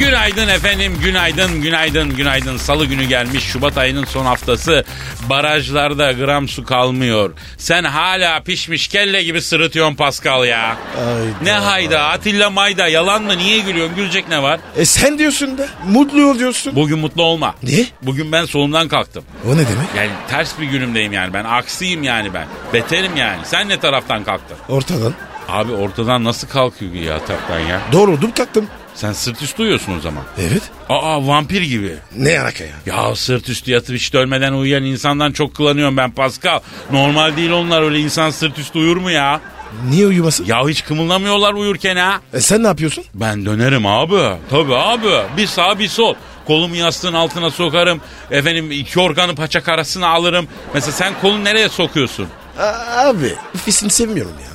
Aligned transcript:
Günaydın 0.00 0.48
efendim, 0.48 0.98
günaydın, 1.02 1.62
günaydın, 1.62 2.16
günaydın. 2.16 2.56
Salı 2.56 2.86
günü 2.86 3.04
gelmiş, 3.04 3.44
Şubat 3.44 3.78
ayının 3.78 4.04
son 4.04 4.26
haftası. 4.26 4.84
Barajlarda 5.30 6.12
gram 6.12 6.48
su 6.48 6.64
kalmıyor. 6.64 7.32
Sen 7.58 7.84
hala 7.84 8.42
pişmiş 8.42 8.88
kelle 8.88 9.22
gibi 9.22 9.42
sırıtıyorsun 9.42 9.94
Pascal 9.94 10.44
ya. 10.44 10.76
Hayda. 10.96 11.34
Ne 11.42 11.52
hayda, 11.52 12.04
Atilla 12.04 12.50
Mayda, 12.50 12.88
yalan 12.88 13.22
mı? 13.22 13.38
Niye 13.38 13.58
gülüyorsun? 13.58 13.96
Gülecek 13.96 14.28
ne 14.28 14.42
var? 14.42 14.60
E 14.76 14.84
sen 14.84 15.18
diyorsun 15.18 15.58
da. 15.58 15.68
Mutlu 15.86 16.30
ol 16.30 16.38
diyorsun. 16.38 16.76
Bugün 16.76 16.98
mutlu 16.98 17.22
olma. 17.22 17.54
Ne? 17.62 17.86
Bugün 18.02 18.32
ben 18.32 18.44
solumdan 18.44 18.88
kalktım. 18.88 19.24
O 19.46 19.52
ne 19.52 19.68
demek? 19.68 19.88
Yani 19.96 20.10
ters 20.30 20.58
bir 20.60 20.66
günümdeyim 20.66 21.12
yani 21.12 21.32
ben. 21.32 21.44
Aksiyim 21.44 22.02
yani 22.02 22.34
ben. 22.34 22.46
Beterim 22.72 23.16
yani. 23.16 23.40
Sen 23.44 23.68
ne 23.68 23.80
taraftan 23.80 24.24
kalktın? 24.24 24.56
Ortadan. 24.68 25.14
Abi 25.48 25.72
ortadan 25.72 26.24
nasıl 26.24 26.48
kalkıyor 26.48 26.92
ya 26.92 27.02
yataktan 27.04 27.60
ya? 27.60 27.80
Doğruldum 27.92 28.30
kalktım. 28.30 28.66
Sen 28.94 29.12
sırt 29.12 29.42
üstü 29.42 29.62
uyuyorsun 29.62 29.98
o 29.98 30.00
zaman. 30.00 30.22
Evet. 30.38 30.62
Aa 30.88 31.26
vampir 31.26 31.62
gibi. 31.62 31.94
Ne 32.16 32.40
alaka 32.40 32.64
ya? 32.64 32.70
Ya 32.86 33.14
sırt 33.16 33.48
üstü 33.48 33.70
yatıp 33.70 33.96
hiç 33.96 34.14
ölmeden 34.14 34.52
uyuyan 34.52 34.84
insandan 34.84 35.32
çok 35.32 35.54
kullanıyorum 35.54 35.96
ben 35.96 36.10
Pascal. 36.10 36.60
Normal 36.92 37.36
değil 37.36 37.50
onlar 37.50 37.82
öyle 37.82 37.98
insan 38.00 38.30
sırt 38.30 38.58
üstü 38.58 38.78
uyur 38.78 38.96
mu 38.96 39.10
ya? 39.10 39.40
Niye 39.88 40.06
uyumasın? 40.06 40.44
Ya 40.44 40.68
hiç 40.68 40.84
kımıldamıyorlar 40.84 41.52
uyurken 41.54 41.96
ha. 41.96 42.20
E 42.32 42.40
sen 42.40 42.62
ne 42.62 42.66
yapıyorsun? 42.66 43.04
Ben 43.14 43.46
dönerim 43.46 43.86
abi. 43.86 44.20
Tabii 44.50 44.74
abi. 44.76 45.08
Bir 45.36 45.46
sağ 45.46 45.78
bir 45.78 45.88
sol. 45.88 46.14
Kolumu 46.46 46.76
yastığın 46.76 47.12
altına 47.12 47.50
sokarım. 47.50 48.00
Efendim 48.30 48.70
iki 48.70 49.00
organı 49.00 49.34
paçak 49.34 49.68
arasına 49.68 50.08
alırım. 50.08 50.46
Mesela 50.74 50.92
sen 50.92 51.12
kolunu 51.20 51.44
nereye 51.44 51.68
sokuyorsun? 51.68 52.26
A- 52.58 53.06
abi 53.08 53.34
ofisini 53.54 53.90
sevmiyorum 53.90 54.32
ya. 54.44 54.49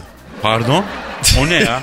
Pardon? 0.46 0.86
O 1.40 1.50
ne 1.50 1.54
ya? 1.56 1.82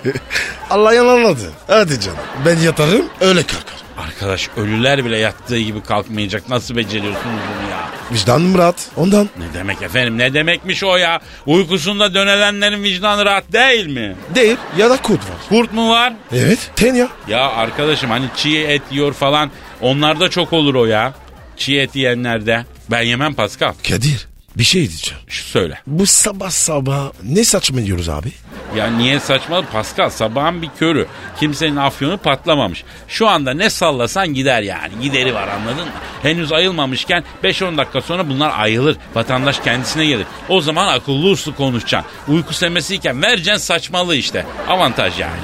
Allah 0.70 0.94
yanılmadı. 0.94 1.52
Hadi 1.66 2.00
canım. 2.00 2.18
Ben 2.46 2.56
yatarım 2.58 3.06
öyle 3.20 3.42
kalkarım. 3.42 3.78
Arkadaş 3.98 4.48
ölüler 4.56 5.04
bile 5.04 5.18
yattığı 5.18 5.58
gibi 5.58 5.82
kalkmayacak. 5.82 6.48
Nasıl 6.48 6.76
beceriyorsunuz 6.76 7.24
bunu 7.24 7.70
ya? 7.70 7.88
Vicdanım 8.12 8.58
rahat. 8.58 8.88
Ondan. 8.96 9.28
Ne 9.38 9.54
demek 9.54 9.82
efendim 9.82 10.18
ne 10.18 10.34
demekmiş 10.34 10.84
o 10.84 10.96
ya? 10.96 11.20
Uykusunda 11.46 12.14
dönelenlerin 12.14 12.82
vicdanı 12.82 13.24
rahat 13.24 13.52
değil 13.52 13.86
mi? 13.86 14.16
Değil 14.34 14.56
ya 14.78 14.90
da 14.90 14.96
kurt 14.96 15.20
var. 15.20 15.36
Kurt 15.48 15.72
mu 15.72 15.90
var? 15.90 16.12
Evet. 16.32 16.70
Ten 16.76 16.94
ya. 16.94 17.08
Ya 17.28 17.50
arkadaşım 17.50 18.10
hani 18.10 18.26
çiğ 18.36 18.58
et 18.58 18.82
yiyor 18.90 19.12
falan 19.12 19.50
onlarda 19.80 20.30
çok 20.30 20.52
olur 20.52 20.74
o 20.74 20.84
ya. 20.86 21.12
Çiğ 21.56 21.78
et 21.78 21.96
yiyenlerde. 21.96 22.64
Ben 22.90 23.02
yemem 23.02 23.34
Pascal. 23.34 23.72
Kadir 23.88 24.28
bir 24.58 24.64
şey 24.64 24.88
diyeceğim. 24.88 25.22
Şu 25.28 25.44
söyle. 25.44 25.80
Bu 25.86 26.06
sabah 26.06 26.50
sabah 26.50 27.10
ne 27.24 27.44
saçma 27.44 27.84
diyoruz 27.84 28.08
abi? 28.08 28.32
Ya 28.76 28.86
niye 28.90 29.20
saçma 29.20 29.62
Pascal 29.62 30.10
sabahın 30.10 30.62
bir 30.62 30.68
körü. 30.78 31.06
Kimsenin 31.40 31.76
afyonu 31.76 32.18
patlamamış. 32.18 32.84
Şu 33.08 33.28
anda 33.28 33.54
ne 33.54 33.70
sallasan 33.70 34.34
gider 34.34 34.62
yani. 34.62 34.92
Gideri 35.02 35.34
var 35.34 35.48
anladın 35.48 35.84
mı? 35.84 35.92
Henüz 36.22 36.52
ayılmamışken 36.52 37.24
5-10 37.44 37.78
dakika 37.78 38.00
sonra 38.00 38.28
bunlar 38.28 38.52
ayılır. 38.60 38.96
Vatandaş 39.14 39.58
kendisine 39.60 40.06
gelir. 40.06 40.26
O 40.48 40.60
zaman 40.60 40.88
akıllı 40.88 41.28
uslu 41.28 41.54
konuşacaksın. 41.54 42.10
Uyku 42.28 42.54
semesiyken 42.54 43.22
vereceksin 43.22 43.66
saçmalığı 43.66 44.16
işte. 44.16 44.46
Avantaj 44.68 45.20
yani. 45.20 45.40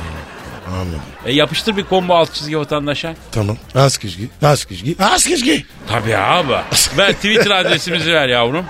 Anladım. 0.74 1.00
E 1.26 1.32
yapıştır 1.32 1.76
bir 1.76 1.84
combo 1.90 2.14
alt 2.14 2.34
çizgi 2.34 2.58
vatandaşa. 2.58 3.14
Tamam. 3.32 3.56
Az 3.74 3.98
kişgi. 3.98 4.28
Az 4.42 4.64
kişgi. 4.64 4.96
Az 5.00 5.24
kişgi. 5.26 5.66
Tabii 5.88 6.16
abi. 6.16 6.52
Ver 6.98 7.12
Twitter 7.12 7.50
adresimizi 7.50 8.12
ver 8.12 8.28
yavrum. 8.28 8.64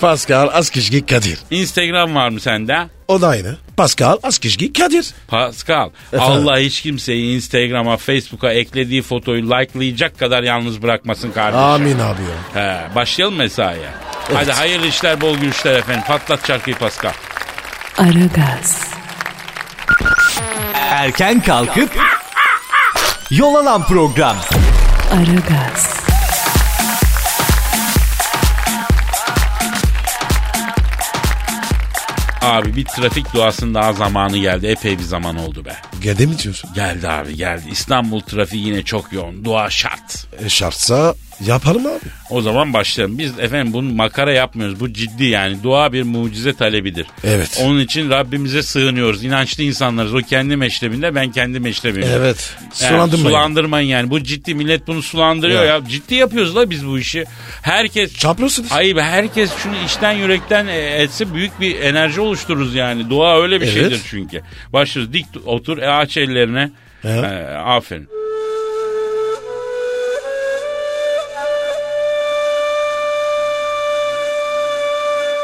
Pascal 0.00 0.48
az 0.52 0.70
kişgi 0.70 1.06
Kadir. 1.06 1.38
Instagram 1.50 2.14
var 2.14 2.28
mı 2.28 2.40
sende? 2.40 2.78
O 3.08 3.20
da 3.20 3.28
aynı. 3.28 3.56
Pascal 3.76 4.16
az 4.22 4.38
kişgi 4.38 4.72
Kadir. 4.72 5.06
Pascal, 5.28 5.90
Efendim? 6.12 6.48
Allah 6.48 6.58
hiç 6.58 6.80
kimseyi 6.82 7.36
Instagram'a, 7.36 7.96
Facebook'a 7.96 8.52
eklediği 8.52 9.02
fotoyu 9.02 9.42
likelayacak 9.42 10.18
kadar 10.18 10.42
yalnız 10.42 10.82
bırakmasın 10.82 11.30
kardeşim. 11.30 11.64
Amin 11.64 11.98
abi 11.98 12.22
ya. 12.22 12.62
He, 12.62 12.94
başlayalım 12.94 13.36
mesaiye. 13.36 13.88
Hadi 14.34 14.52
hayırlı 14.52 14.86
işler, 14.86 15.20
bol 15.20 15.36
gülüşler 15.36 15.74
efendim. 15.74 16.02
Patlat 16.06 16.46
şarkıyı 16.46 16.76
Pascal. 16.76 17.12
Aragaz, 17.98 18.87
Erken 20.98 21.40
kalkıp 21.40 21.90
yol 23.30 23.54
alan 23.54 23.86
program. 23.86 24.36
Aragaz, 25.12 25.90
Abi 32.42 32.76
bir 32.76 32.84
trafik 32.84 33.34
duasının 33.34 33.74
daha 33.74 33.92
zamanı 33.92 34.38
geldi. 34.38 34.66
Epey 34.66 34.98
bir 34.98 35.02
zaman 35.02 35.36
oldu 35.36 35.64
be. 35.64 35.76
Gede 36.02 36.26
mi 36.26 36.38
diyorsun? 36.38 36.70
Geldi 36.74 37.08
abi 37.08 37.36
geldi. 37.36 37.62
İstanbul 37.70 38.20
trafiği 38.20 38.66
yine 38.66 38.82
çok 38.82 39.12
yoğun. 39.12 39.44
Dua 39.44 39.70
şart. 39.70 40.26
E 40.44 40.48
şartsa 40.48 41.14
yapalım 41.46 41.86
abi. 41.86 41.98
O 42.30 42.42
zaman 42.42 42.72
başlayalım. 42.72 43.18
Biz 43.18 43.38
efendim 43.38 43.72
bunu 43.72 43.92
makara 43.94 44.32
yapmıyoruz. 44.32 44.80
Bu 44.80 44.92
ciddi 44.92 45.24
yani. 45.24 45.62
Dua 45.62 45.92
bir 45.92 46.02
mucize 46.02 46.52
talebidir. 46.52 47.06
Evet. 47.24 47.60
Onun 47.64 47.80
için 47.80 48.10
Rabbimize 48.10 48.62
sığınıyoruz. 48.62 49.24
İnançlı 49.24 49.62
insanlarız. 49.62 50.14
O 50.14 50.18
kendi 50.18 50.56
meşrebinde 50.56 51.14
ben 51.14 51.32
kendi 51.32 51.60
meşrebimde. 51.60 52.12
Evet. 52.16 52.54
Yani 52.80 52.90
Sulandırmayın. 52.92 53.28
sulandırmayın 53.28 53.88
yani. 53.88 54.10
Bu 54.10 54.22
ciddi 54.22 54.54
millet 54.54 54.86
bunu 54.86 55.02
sulandırıyor 55.02 55.64
Ya. 55.64 55.68
ya. 55.74 55.80
Ciddi 55.88 56.14
yapıyoruz 56.14 56.56
la 56.56 56.70
biz 56.70 56.86
bu 56.86 56.98
işi. 56.98 57.24
Herkes 57.62 58.18
Çaplıyorsunuz. 58.18 58.70
Be, 58.70 59.02
herkes 59.02 59.50
şunu 59.62 59.74
içten 59.86 60.12
yürekten 60.12 60.66
e, 60.66 60.76
etse 60.78 61.34
büyük 61.34 61.60
bir 61.60 61.80
enerji 61.80 62.20
oluştururuz 62.20 62.74
yani. 62.74 63.10
Dua 63.10 63.42
öyle 63.42 63.60
bir 63.60 63.66
Evet. 63.66 63.74
şeydir 63.74 64.00
çünkü. 64.10 64.42
Başlıyoruz 64.72 65.12
dik 65.12 65.26
otur 65.46 65.78
e, 65.78 65.88
aç 65.90 66.16
ellerine. 66.16 66.70
Evet. 67.04 67.24
E, 67.24 67.56
aferin. 67.56 68.08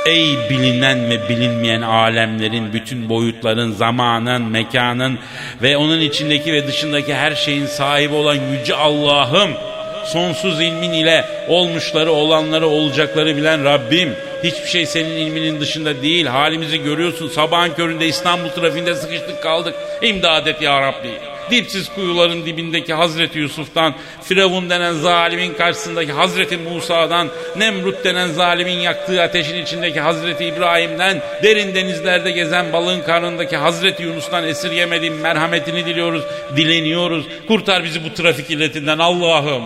Ey 0.06 0.50
bilinen 0.50 1.10
ve 1.10 1.28
bilinmeyen 1.28 1.82
alemlerin, 1.82 2.72
bütün 2.72 3.08
boyutların, 3.08 3.72
zamanın, 3.72 4.42
mekanın 4.42 5.18
ve 5.62 5.76
onun 5.76 6.00
içindeki 6.00 6.52
ve 6.52 6.66
dışındaki 6.66 7.14
her 7.14 7.34
şeyin 7.34 7.66
sahibi 7.66 8.14
olan 8.14 8.36
Yüce 8.52 8.74
Allah'ım, 8.74 9.50
sonsuz 10.06 10.60
ilmin 10.60 10.92
ile 10.92 11.24
olmuşları, 11.48 12.12
olanları, 12.12 12.66
olacakları 12.66 13.36
bilen 13.36 13.64
Rabbim, 13.64 14.12
hiçbir 14.44 14.68
şey 14.68 14.86
senin 14.86 15.16
ilminin 15.16 15.60
dışında 15.60 16.02
değil, 16.02 16.26
halimizi 16.26 16.82
görüyorsun, 16.82 17.28
sabahın 17.28 17.70
köründe 17.70 18.06
İstanbul 18.06 18.48
trafiğinde 18.48 18.94
sıkıştık 18.94 19.42
kaldık, 19.42 19.74
imdad 20.02 20.46
et 20.46 20.62
ya 20.62 20.80
Rabbi. 20.80 21.33
Dipsiz 21.50 21.88
kuyuların 21.94 22.46
dibindeki 22.46 22.94
Hazreti 22.94 23.38
Yusuf'tan, 23.38 23.94
Firavun 24.22 24.70
denen 24.70 24.92
zalimin 24.92 25.54
karşısındaki 25.54 26.12
Hazreti 26.12 26.56
Musa'dan, 26.56 27.28
Nemrut 27.56 28.04
denen 28.04 28.28
zalimin 28.28 28.78
yaktığı 28.78 29.22
ateşin 29.22 29.62
içindeki 29.62 30.00
Hazreti 30.00 30.44
İbrahim'den, 30.44 31.22
derin 31.42 31.74
denizlerde 31.74 32.30
gezen 32.30 32.72
balığın 32.72 33.00
karnındaki 33.00 33.56
Hazreti 33.56 34.02
Yunus'tan 34.02 34.44
esirgemediğin 34.44 35.14
merhametini 35.14 35.86
diliyoruz, 35.86 36.22
dileniyoruz. 36.56 37.24
Kurtar 37.48 37.84
bizi 37.84 38.04
bu 38.04 38.14
trafik 38.14 38.50
illetinden 38.50 38.98
Allah'ım. 38.98 39.62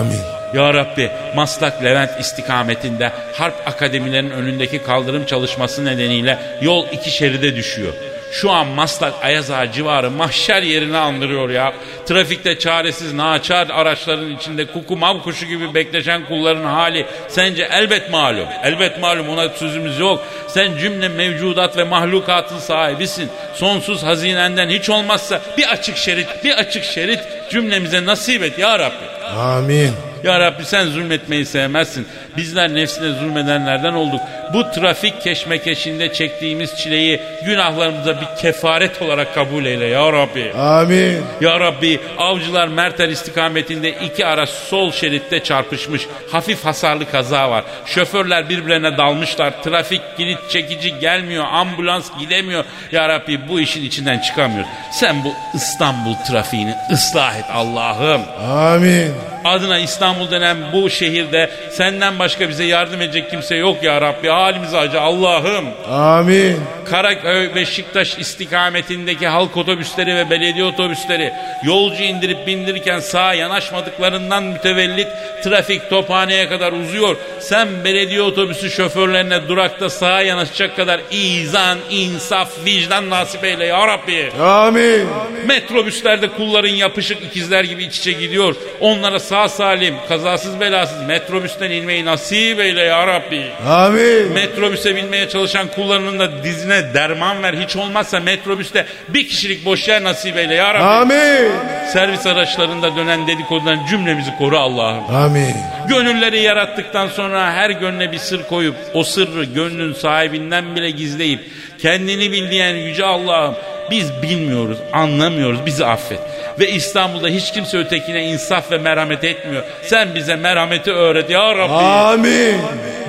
Amin. 0.00 0.20
Ya 0.54 0.74
Rabbi 0.74 1.10
Maslak 1.34 1.84
Levent 1.84 2.20
istikametinde 2.20 3.12
harp 3.34 3.68
akademilerinin 3.68 4.30
önündeki 4.30 4.82
kaldırım 4.82 5.26
çalışması 5.26 5.84
nedeniyle 5.84 6.38
yol 6.62 6.86
iki 6.92 7.10
şeride 7.10 7.56
düşüyor. 7.56 7.92
Şu 8.32 8.50
an 8.50 8.66
Maslak 8.66 9.14
Ayaz 9.22 9.50
Ağa 9.50 9.72
civarı 9.72 10.10
mahşer 10.10 10.62
yerini 10.62 10.96
andırıyor 10.96 11.50
ya. 11.50 11.72
Trafikte 12.06 12.58
çaresiz 12.58 13.12
naçar 13.12 13.68
araçların 13.70 14.36
içinde 14.36 14.66
kuku 14.66 14.96
mav 14.96 15.20
kuşu 15.20 15.46
gibi 15.46 15.74
bekleşen 15.74 16.26
kulların 16.26 16.64
hali 16.64 17.06
sence 17.28 17.68
elbet 17.72 18.10
malum. 18.10 18.48
Elbet 18.64 19.00
malum 19.00 19.28
ona 19.28 19.48
sözümüz 19.48 19.98
yok. 19.98 20.26
Sen 20.48 20.78
cümle 20.78 21.08
mevcudat 21.08 21.76
ve 21.76 21.84
mahlukatın 21.84 22.58
sahibisin. 22.58 23.28
Sonsuz 23.54 24.02
hazinenden 24.02 24.68
hiç 24.68 24.90
olmazsa 24.90 25.40
bir 25.58 25.68
açık 25.68 25.96
şerit, 25.96 26.28
bir 26.44 26.52
açık 26.52 26.84
şerit 26.84 27.20
cümlemize 27.50 28.04
nasip 28.04 28.42
et 28.42 28.58
ya 28.58 28.78
Rabbi. 28.78 29.16
Amin. 29.36 29.92
Ya 30.24 30.40
Rabbi 30.40 30.64
sen 30.64 30.86
zulmetmeyi 30.86 31.46
sevmezsin. 31.46 32.08
Bizler 32.36 32.74
nefsine 32.74 33.12
zulmedenlerden 33.12 33.92
olduk. 33.92 34.20
Bu 34.52 34.70
trafik 34.70 35.22
keşmekeşinde 35.22 36.12
çektiğimiz 36.12 36.76
çileyi 36.76 37.20
günahlarımıza 37.44 38.20
bir 38.20 38.42
kefaret 38.42 39.02
olarak 39.02 39.34
kabul 39.34 39.64
eyle 39.64 39.86
ya 39.86 40.12
Rabbi. 40.12 40.52
Amin. 40.52 41.22
Ya 41.40 41.60
Rabbi 41.60 42.00
avcılar 42.18 42.68
Mertel 42.68 43.10
istikametinde 43.10 43.90
iki 43.90 44.26
araç 44.26 44.48
sol 44.48 44.92
şeritte 44.92 45.42
çarpışmış. 45.42 46.06
Hafif 46.32 46.64
hasarlı 46.64 47.10
kaza 47.10 47.50
var. 47.50 47.64
Şoförler 47.86 48.48
birbirine 48.48 48.96
dalmışlar. 48.98 49.62
Trafik 49.62 50.02
kilit 50.16 50.38
çekici 50.50 50.98
gelmiyor. 50.98 51.44
Ambulans 51.52 52.10
gidemiyor. 52.18 52.64
Ya 52.92 53.08
Rabbi 53.08 53.48
bu 53.48 53.60
işin 53.60 53.84
içinden 53.84 54.18
çıkamıyoruz. 54.18 54.70
Sen 54.92 55.24
bu 55.24 55.34
İstanbul 55.54 56.14
trafiğini 56.14 56.74
ıslah 56.92 57.36
et 57.38 57.44
Allah'ım. 57.52 58.22
Amin. 58.50 59.12
Adına 59.44 59.78
İstanbul 59.78 60.30
denen 60.30 60.56
bu 60.72 60.90
şehirde 60.90 61.50
senden 61.70 62.18
başka 62.18 62.25
bize 62.48 62.64
yardım 62.64 63.02
edecek 63.02 63.30
kimse 63.30 63.56
yok 63.56 63.82
ya 63.82 64.00
Rabbi. 64.00 64.28
Halimize 64.28 64.78
acı 64.78 65.00
Allah'ım. 65.00 65.64
Amin. 65.90 66.60
Karaköy 66.90 67.54
Beşiktaş 67.54 68.18
istikametindeki 68.18 69.26
halk 69.26 69.56
otobüsleri 69.56 70.16
ve 70.16 70.30
belediye 70.30 70.64
otobüsleri 70.64 71.32
yolcu 71.64 72.02
indirip 72.02 72.46
bindirirken 72.46 73.00
sağa 73.00 73.34
yanaşmadıklarından 73.34 74.44
mütevellit 74.44 75.08
trafik 75.44 75.90
tophaneye 75.90 76.48
kadar 76.48 76.72
uzuyor. 76.72 77.16
Sen 77.40 77.68
belediye 77.84 78.22
otobüsü 78.22 78.70
şoförlerine 78.70 79.48
durakta 79.48 79.90
sağa 79.90 80.22
yanaşacak 80.22 80.76
kadar 80.76 81.00
izan, 81.10 81.78
insaf, 81.90 82.48
vicdan 82.64 83.10
nasip 83.10 83.44
eyle 83.44 83.66
ya 83.66 83.86
Rabbi. 83.86 84.32
Amin. 84.42 85.08
Metrobüslerde 85.46 86.28
kulların 86.28 86.68
yapışık 86.68 87.22
ikizler 87.22 87.64
gibi 87.64 87.84
iç 87.84 87.98
içe 87.98 88.12
gidiyor. 88.12 88.54
Onlara 88.80 89.20
sağ 89.20 89.48
salim, 89.48 89.94
kazasız 90.08 90.60
belasız 90.60 91.02
metrobüsten 91.02 91.70
inmeyi 91.70 92.04
nasip 92.04 92.15
eyle 92.32 92.80
ya 92.80 93.06
Rabbi. 93.06 93.42
Amin. 93.68 94.32
Metrobüse 94.32 94.96
binmeye 94.96 95.28
çalışan 95.28 95.68
kullarının 95.68 96.18
da 96.18 96.44
dizine 96.44 96.94
derman 96.94 97.42
ver. 97.42 97.54
Hiç 97.54 97.76
olmazsa 97.76 98.20
metrobüste 98.20 98.86
bir 99.08 99.28
kişilik 99.28 99.64
boş 99.64 99.88
yer 99.88 100.04
nasip 100.04 100.36
eyle 100.36 100.54
ya 100.54 100.74
Rabbi. 100.74 100.84
Amin. 100.84 101.52
Servis 101.92 102.26
araçlarında 102.26 102.96
dönen 102.96 103.26
dedikodudan 103.26 103.86
cümlemizi 103.90 104.36
koru 104.38 104.58
Allah'ım. 104.58 105.14
Amin. 105.14 105.54
Gönülleri 105.88 106.40
yarattıktan 106.40 107.08
sonra 107.08 107.52
her 107.52 107.70
gönle 107.70 108.12
bir 108.12 108.18
sır 108.18 108.42
koyup 108.42 108.76
o 108.94 109.04
sırrı 109.04 109.44
gönlün 109.44 109.92
sahibinden 109.92 110.76
bile 110.76 110.90
gizleyip 110.90 111.40
kendini 111.78 112.32
bildiğin 112.32 112.76
yüce 112.76 113.04
Allah'ım 113.04 113.54
biz 113.90 114.22
bilmiyoruz, 114.22 114.78
anlamıyoruz. 114.92 115.66
Bizi 115.66 115.86
affet. 115.86 116.20
Ve 116.58 116.68
İstanbul'da 116.68 117.28
hiç 117.28 117.52
kimse 117.52 117.78
ötekine 117.78 118.24
insaf 118.24 118.72
ve 118.72 118.78
merhamet 118.78 119.24
etmiyor. 119.24 119.62
Sen 119.82 120.14
bize 120.14 120.36
merhameti 120.36 120.92
öğret 120.92 121.30
ya 121.30 121.54
Rabbi. 121.54 121.72
Amin. 121.72 122.56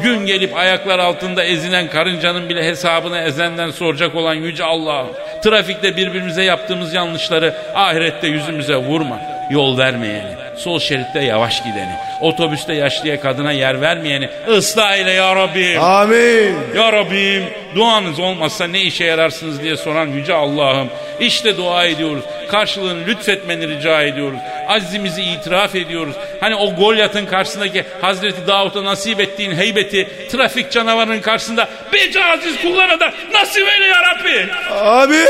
Gün 0.04 0.26
gelip 0.26 0.58
ayaklar 0.58 1.00
altında 1.00 1.44
ezilen 1.44 1.90
karıncanın 1.90 2.50
bile 2.50 2.64
hesabını 2.64 3.20
ezenden 3.20 3.72
soracak 3.72 4.16
olan 4.16 4.34
yüce 4.34 4.64
Allah'ım. 4.64 5.08
Trafikte 5.44 5.98
birbirimize 5.98 6.44
yaptığımız 6.44 6.94
yanlışları 6.94 7.54
ahirette 7.76 8.28
yüzümüze 8.28 8.76
vurma. 8.76 9.20
Yol 9.52 9.78
vermeyeni, 9.78 10.32
sol 10.58 10.80
şeritte 10.80 11.20
yavaş 11.20 11.64
gideni, 11.64 11.96
otobüste 12.22 12.74
yaşlıya 12.74 13.20
kadına 13.20 13.52
yer 13.52 13.82
vermeyeni 13.82 14.30
ıslah 14.50 14.98
eyle 14.98 15.12
ya 15.12 15.36
Rabbi. 15.36 15.80
Amin. 15.80 16.56
Ya 16.76 16.94
Rabbim 16.94 17.44
duanız 17.76 18.20
olmazsa 18.20 18.68
ne 18.68 18.82
işe 18.82 19.04
yararsınız 19.06 19.64
diye 19.64 19.78
soran 19.78 20.08
yüce 20.08 20.34
Allah'ım. 20.34 20.90
İşte 21.20 21.58
dua 21.58 21.86
ediyoruz. 21.86 22.24
Karşılığını 22.52 23.08
lütfetmeni 23.08 23.68
rica 23.68 24.02
ediyoruz. 24.02 24.40
Azizimizi 24.68 25.22
itiraf 25.22 25.76
ediyoruz. 25.76 26.16
Hani 26.40 26.56
o 26.56 26.76
Golyat'ın 26.76 27.26
karşısındaki 27.26 27.86
Hazreti 28.02 28.48
Davut'a 28.48 28.84
nasip 28.84 29.20
ettiğin 29.20 29.56
heybeti 29.56 30.08
trafik 30.32 30.72
canavarının 30.72 31.22
karşısında 31.22 31.68
bir 31.94 32.16
aziz 32.34 32.62
kullara 32.62 33.00
da 33.00 33.14
nasip 33.34 33.68
eyle 33.68 33.86
ya 33.86 34.02
Rabbi. 34.04 34.52
Amin. 34.74 35.28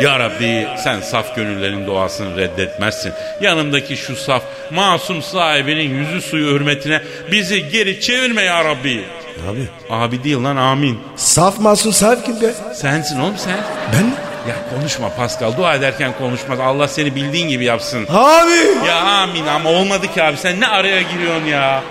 Ya 0.00 0.18
Rabbi 0.18 0.66
sen 0.84 1.00
saf 1.00 1.36
gönüllerin 1.36 1.86
duasını 1.86 2.36
reddetmezsin. 2.36 3.12
Yanımdaki 3.40 3.96
şu 3.96 4.16
saf 4.16 4.42
masum 4.70 5.22
sahibinin 5.22 5.98
yüzü 5.98 6.22
suyu 6.22 6.54
hürmetine 6.54 7.02
bizi 7.32 7.68
geri 7.68 8.00
çevirme 8.00 8.42
ya 8.42 8.64
Rabbi. 8.64 9.04
Abi. 9.50 9.68
Abi 9.90 10.24
değil 10.24 10.36
lan 10.36 10.56
amin. 10.56 11.00
Saf 11.16 11.58
masum 11.60 11.92
sahip 11.92 12.26
kim 12.26 12.40
be? 12.40 12.54
Sensin 12.74 13.20
oğlum 13.20 13.34
sen. 13.36 13.56
Ben 13.92 14.04
mi? 14.04 14.12
Ya 14.48 14.56
konuşma 14.74 15.08
Pascal. 15.16 15.56
Dua 15.56 15.74
ederken 15.74 16.12
konuşmaz. 16.18 16.60
Allah 16.60 16.88
seni 16.88 17.14
bildiğin 17.14 17.48
gibi 17.48 17.64
yapsın. 17.64 18.06
Abi. 18.10 18.86
Ya 18.88 18.96
amin 19.00 19.46
ama 19.46 19.70
olmadı 19.70 20.06
ki 20.14 20.22
abi. 20.22 20.36
Sen 20.36 20.60
ne 20.60 20.66
araya 20.66 21.02
giriyorsun 21.02 21.46
ya? 21.46 21.82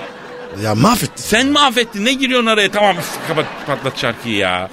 Ya 0.64 0.76
mahvettin. 0.76 1.24
Sen 1.24 1.48
mi 1.48 1.60
affettin? 1.60 2.06
Ne 2.06 2.14
giriyorsun 2.14 2.48
araya? 2.48 2.72
Tamam 2.72 2.96
kapat 3.28 3.46
patlat 3.68 4.00
şarkıyı 4.00 4.36
ya. 4.36 4.70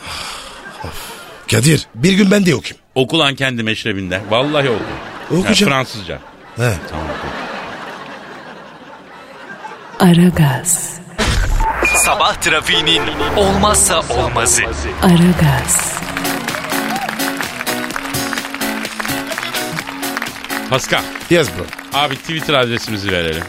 Kadir 1.51 1.87
bir 1.95 2.13
gün 2.13 2.31
ben 2.31 2.47
de 2.47 2.55
okuyayım. 2.55 2.77
Oku 2.95 3.19
lan 3.19 3.35
kendi 3.35 3.63
meşrebinde. 3.63 4.21
Vallahi 4.31 4.71
oku. 4.71 4.83
Okuyacağım. 5.41 5.73
Ya, 5.73 5.77
Fransızca. 5.77 6.19
He. 6.57 6.73
Tamam 6.91 7.07
oku. 7.07 7.27
Aragaz, 10.05 11.01
Sabah 11.97 12.35
trafiğinin 12.41 13.03
olmazsa 13.37 14.00
olmazı. 14.00 14.62
Aragaz, 15.03 15.93
Pascal. 20.71 21.03
Yes 21.31 21.49
bro. 21.59 21.65
Abi 21.99 22.17
Twitter 22.17 22.55
adresimizi 22.55 23.12
verelim. 23.12 23.43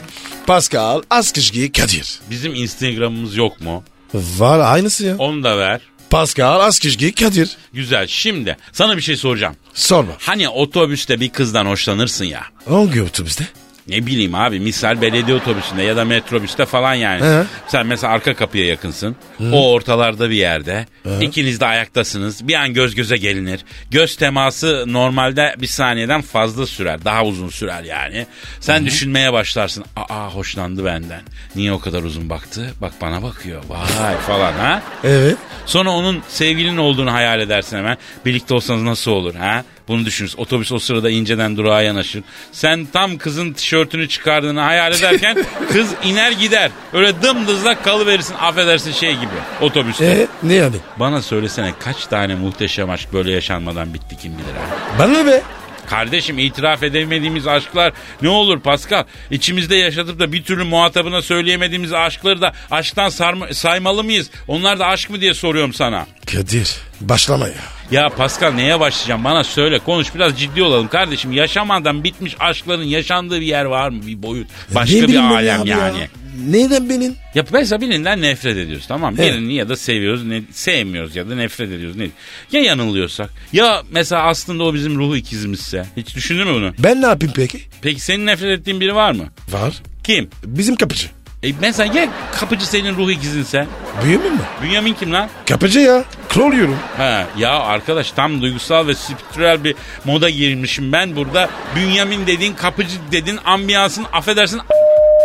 Pascal 0.48 1.02
Askışgi 1.10 1.72
Kadir. 1.72 2.20
Bizim 2.30 2.56
Instagram'ımız 2.56 3.36
yok 3.36 3.62
mu? 3.62 3.84
Var 4.14 4.60
aynısı 4.74 5.06
ya. 5.06 5.18
Onu 5.18 5.44
da 5.44 5.58
ver. 5.58 5.82
Pascal 6.10 6.60
Askışgi 6.60 7.16
Kadir. 7.16 7.58
Güzel. 7.74 8.08
Şimdi 8.08 8.58
sana 8.72 8.98
bir 8.98 9.02
şey 9.02 9.16
soracağım. 9.16 9.56
Sorma. 9.74 10.12
Hani 10.20 10.50
otobüste 10.50 11.20
bir 11.20 11.30
kızdan 11.30 11.66
hoşlanırsın 11.66 12.26
ya. 12.26 12.44
Hangi 12.70 13.02
otobüste? 13.02 13.48
Ne 13.88 14.06
bileyim 14.06 14.36
abi 14.36 14.60
misal 14.60 15.02
belediye 15.02 15.38
otobüsünde 15.38 15.84
ya 15.84 15.98
da 15.98 16.06
metrobüste 16.06 16.66
falan 16.66 16.94
yani. 16.94 17.26
He. 17.26 17.44
Sen 17.68 17.86
mesela 17.88 18.14
arka 18.14 18.34
kapıya 18.34 18.66
yakınsın. 18.66 19.16
O 19.52 19.72
ortalarda 19.72 20.30
bir 20.30 20.36
yerde. 20.36 20.86
İkiniz 21.22 21.60
de 21.60 21.66
ayaktasınız. 21.66 22.48
Bir 22.48 22.54
an 22.54 22.74
göz 22.74 22.96
göze 22.96 23.18
gelinir. 23.18 23.66
Göz 23.92 24.16
teması 24.16 24.84
normalde 24.88 25.56
bir 25.58 25.68
saniyeden 25.68 26.22
fazla 26.22 26.66
sürer. 26.66 27.06
Daha 27.06 27.24
uzun 27.26 27.50
sürer 27.50 27.84
yani. 27.84 28.26
Sen 28.60 28.86
düşünmeye 28.86 29.34
başlarsın. 29.34 29.86
Aa 29.96 30.30
hoşlandı 30.30 30.86
benden. 30.86 31.22
Niye 31.56 31.72
o 31.74 31.80
kadar 31.80 32.04
uzun 32.04 32.30
baktı? 32.30 32.72
Bak 32.82 32.94
bana 33.02 33.24
bakıyor. 33.24 33.64
Vay 33.70 34.18
falan 34.18 34.54
ha. 34.54 34.82
Evet. 35.04 35.38
Sonra 35.66 35.90
onun 35.92 36.22
sevgilin 36.28 36.78
olduğunu 36.78 37.14
hayal 37.14 37.40
edersin 37.40 37.78
hemen. 37.78 37.98
Birlikte 38.26 38.54
olsanız 38.54 38.84
nasıl 38.84 39.12
olur 39.12 39.36
ha? 39.36 39.64
Bunu 39.88 40.06
düşünürsün. 40.06 40.38
Otobüs 40.38 40.72
o 40.72 40.80
sırada 40.80 41.10
inceden 41.10 41.58
durağa 41.58 41.82
yanaşır. 41.82 42.24
Sen 42.52 42.86
tam 42.94 43.18
kızın 43.18 43.54
tişörtünü 43.54 44.10
çıkardığını 44.10 44.60
hayal 44.62 44.92
ederken 44.94 45.46
kız 45.72 45.88
iner 46.04 46.32
gider. 46.32 46.72
Öyle 46.94 47.22
dımdızlak 47.22 47.84
kalıverirsin 47.84 48.36
affedersin 48.42 48.92
şey 48.92 49.12
gibi 49.16 49.32
otobüste. 49.62 50.06
E 50.06 50.28
ne 50.44 50.54
yani? 50.54 50.76
Bana 51.00 51.22
söylesene 51.22 51.74
kaç 51.80 52.06
tane 52.06 52.36
muhteşem 52.36 52.90
aşk 52.90 53.14
böyle 53.14 53.32
yaşanmadan 53.32 53.94
bitti 53.94 54.18
kim 54.22 54.34
bilir 54.34 54.54
ha? 54.54 54.78
Bana 55.00 55.26
be. 55.26 55.42
Kardeşim 55.90 56.40
itiraf 56.40 56.84
edemediğimiz 56.84 57.48
aşklar 57.48 57.94
ne 58.22 58.30
olur 58.30 58.60
Pascal? 58.60 59.04
İçimizde 59.32 59.76
yaşatıp 59.76 60.20
da 60.20 60.32
bir 60.32 60.44
türlü 60.44 60.64
muhatabına 60.64 61.22
söyleyemediğimiz 61.22 61.94
aşkları 61.94 62.42
da 62.42 62.54
aşktan 62.72 63.10
sarma- 63.10 63.54
saymalı 63.54 64.04
mıyız? 64.04 64.30
Onlar 64.48 64.80
da 64.80 64.86
aşk 64.88 65.10
mı 65.10 65.22
diye 65.22 65.34
soruyorum 65.34 65.74
sana. 65.74 66.06
Kadir 66.34 66.76
başlama 67.02 67.48
ya. 67.48 67.54
Ya 67.92 68.10
Pascal 68.10 68.52
neye 68.52 68.80
başlayacağım 68.80 69.24
bana 69.24 69.44
söyle 69.44 69.80
konuş 69.80 70.16
biraz 70.16 70.40
ciddi 70.40 70.64
olalım 70.64 70.88
kardeşim. 70.88 71.32
Yaşamadan 71.32 72.04
bitmiş 72.04 72.36
aşkların 72.40 72.84
yaşandığı 72.84 73.42
bir 73.42 73.46
yer 73.46 73.66
var 73.66 73.90
mı 73.90 74.08
bir 74.08 74.24
boyut? 74.24 74.48
Başka 74.76 74.96
bir 75.08 75.16
alem 75.36 75.66
yani. 75.66 76.00
Ya. 76.00 76.08
Neyden 76.48 76.90
benim? 76.90 77.16
Ya 77.36 77.44
mesela 77.54 77.82
birinden 77.82 78.22
nefret 78.22 78.58
ediyoruz 78.58 78.86
tamam 78.88 79.14
mı? 79.14 79.20
Evet. 79.22 79.34
Birini 79.34 79.54
ya 79.54 79.70
da 79.70 79.76
seviyoruz, 79.76 80.24
ne, 80.24 80.42
sevmiyoruz 80.52 81.16
ya 81.16 81.30
da 81.30 81.36
nefret 81.36 81.72
ediyoruz. 81.72 81.98
Ne? 81.98 82.08
Ya 82.52 82.62
yanılıyorsak? 82.62 83.30
Ya 83.54 83.84
mesela 83.92 84.24
aslında 84.24 84.64
o 84.64 84.74
bizim 84.74 84.98
ruhu 85.00 85.18
ikizimizse? 85.18 85.86
Hiç 85.98 86.16
düşündün 86.16 86.48
mü 86.48 86.54
bunu? 86.54 86.74
Ben 86.80 87.02
ne 87.02 87.06
yapayım 87.06 87.34
peki? 87.36 87.60
Peki 87.82 88.00
senin 88.00 88.26
nefret 88.26 88.60
ettiğin 88.60 88.80
biri 88.80 88.96
var 88.96 89.12
mı? 89.12 89.26
Var. 89.52 89.74
Kim? 90.04 90.30
Bizim 90.46 90.76
kapıcı. 90.76 91.08
E 91.44 91.52
mesela 91.62 92.00
ya 92.00 92.10
kapıcı 92.40 92.68
senin 92.68 92.96
ruh 92.96 93.12
ikizinse? 93.12 93.68
Büyümün 94.06 94.34
mü? 94.34 94.42
Bünyamin 94.64 94.94
kim 94.94 95.14
lan? 95.14 95.30
Kapıcı 95.50 95.80
ya. 95.80 96.04
Kral 96.30 96.54
yiyorum. 96.54 96.78
Ha, 96.98 97.28
ya 97.38 97.50
arkadaş 97.60 98.12
tam 98.12 98.42
duygusal 98.42 98.88
ve 98.88 98.96
spiritüel 98.96 99.64
bir 99.64 99.76
moda 100.06 100.30
girmişim 100.30 100.92
ben 100.92 101.16
burada. 101.16 101.50
Bünyamin 101.76 102.28
dedin, 102.28 102.54
kapıcı 102.54 102.98
dedin, 103.12 103.40
ambiyansın 103.46 104.06
affedersin 104.14 104.62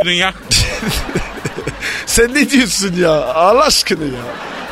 ya. 0.07 0.35
Sen 2.07 2.35
ne 2.35 2.51
diyorsun 2.51 2.95
ya? 2.97 3.11
Allah 3.25 3.65
aşkına 3.65 4.05
ya. 4.05 4.23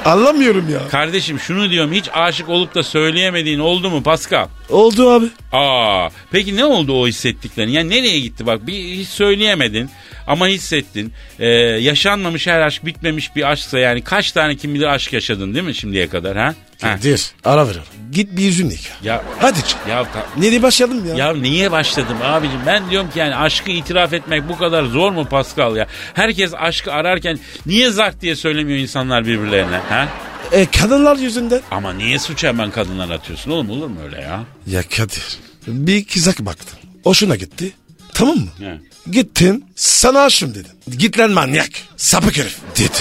Anlamıyorum 0.04 0.70
ya. 0.72 0.88
Kardeşim 0.88 1.40
şunu 1.40 1.70
diyorum 1.70 1.92
hiç 1.92 2.04
aşık 2.12 2.48
olup 2.48 2.74
da 2.74 2.82
söyleyemediğin 2.82 3.58
oldu 3.58 3.90
mu 3.90 4.02
Pascal? 4.02 4.48
Oldu 4.68 5.10
abi. 5.10 5.26
Aa, 5.52 6.08
peki 6.30 6.56
ne 6.56 6.64
oldu 6.64 7.02
o 7.02 7.06
hissettiklerin? 7.06 7.70
Yani 7.70 7.90
nereye 7.90 8.20
gitti 8.20 8.46
bak 8.46 8.66
bir 8.66 8.72
hiç 8.72 9.08
söyleyemedin 9.08 9.90
ama 10.26 10.46
hissettin. 10.46 11.12
Ee, 11.38 11.46
yaşanmamış 11.80 12.46
her 12.46 12.60
aşk 12.60 12.86
bitmemiş 12.86 13.36
bir 13.36 13.50
aşksa 13.50 13.78
yani 13.78 14.02
kaç 14.04 14.32
tane 14.32 14.56
kim 14.56 14.74
bilir 14.74 14.86
aşk 14.86 15.12
yaşadın 15.12 15.54
değil 15.54 15.64
mi 15.64 15.74
şimdiye 15.74 16.08
kadar 16.08 16.36
ha? 16.36 16.54
Kadir. 16.80 17.30
Ara 17.44 17.68
ver. 17.68 17.76
Git 18.12 18.36
bir 18.36 18.42
yüzünü 18.42 18.72
yıka. 18.72 18.88
Ya 19.02 19.22
Hadi 19.40 19.58
canım. 19.58 19.88
ya 19.88 20.12
ta- 20.12 20.26
Nereye 20.36 20.62
başladım 20.62 21.06
ya? 21.08 21.14
ya 21.26 21.32
niye 21.34 21.72
başladım 21.72 22.16
abicim? 22.24 22.60
Ben 22.66 22.90
diyorum 22.90 23.10
ki 23.10 23.18
yani 23.18 23.36
aşkı 23.36 23.70
itiraf 23.70 24.12
etmek 24.12 24.48
bu 24.48 24.58
kadar 24.58 24.84
zor 24.84 25.10
mu 25.12 25.24
Pascal 25.28 25.76
ya? 25.76 25.86
Herkes 26.14 26.52
aşkı 26.54 26.92
ararken 26.92 27.38
niye 27.66 27.90
zart 27.90 28.20
diye 28.20 28.36
söylemiyor 28.36 28.78
insanlar 28.78 29.26
birbirlerine 29.26 29.76
ha? 29.88 30.08
E 30.52 30.66
kadınlar 30.66 31.16
yüzünden. 31.16 31.60
Ama 31.70 31.92
niye 31.92 32.18
suç 32.18 32.44
hemen 32.44 32.70
kadınlar 32.70 33.10
atıyorsun 33.10 33.50
oğlum 33.50 33.70
olur 33.70 33.86
mu 33.86 34.00
öyle 34.04 34.20
ya? 34.20 34.44
Ya 34.66 34.82
Kadir. 34.82 35.38
Bir 35.66 36.04
kızak 36.04 36.40
baktım. 36.40 36.78
Hoşuna 37.04 37.36
gitti. 37.36 37.72
Tamam 38.14 38.36
mı? 38.36 38.48
He. 38.58 38.78
Gittin 39.10 39.64
sana 39.76 40.20
aşığım 40.20 40.54
dedim. 40.54 40.70
Git 40.98 41.18
lan 41.18 41.30
manyak. 41.30 41.68
Sapık 41.96 42.38
herif 42.38 42.56
dedi. 42.78 42.98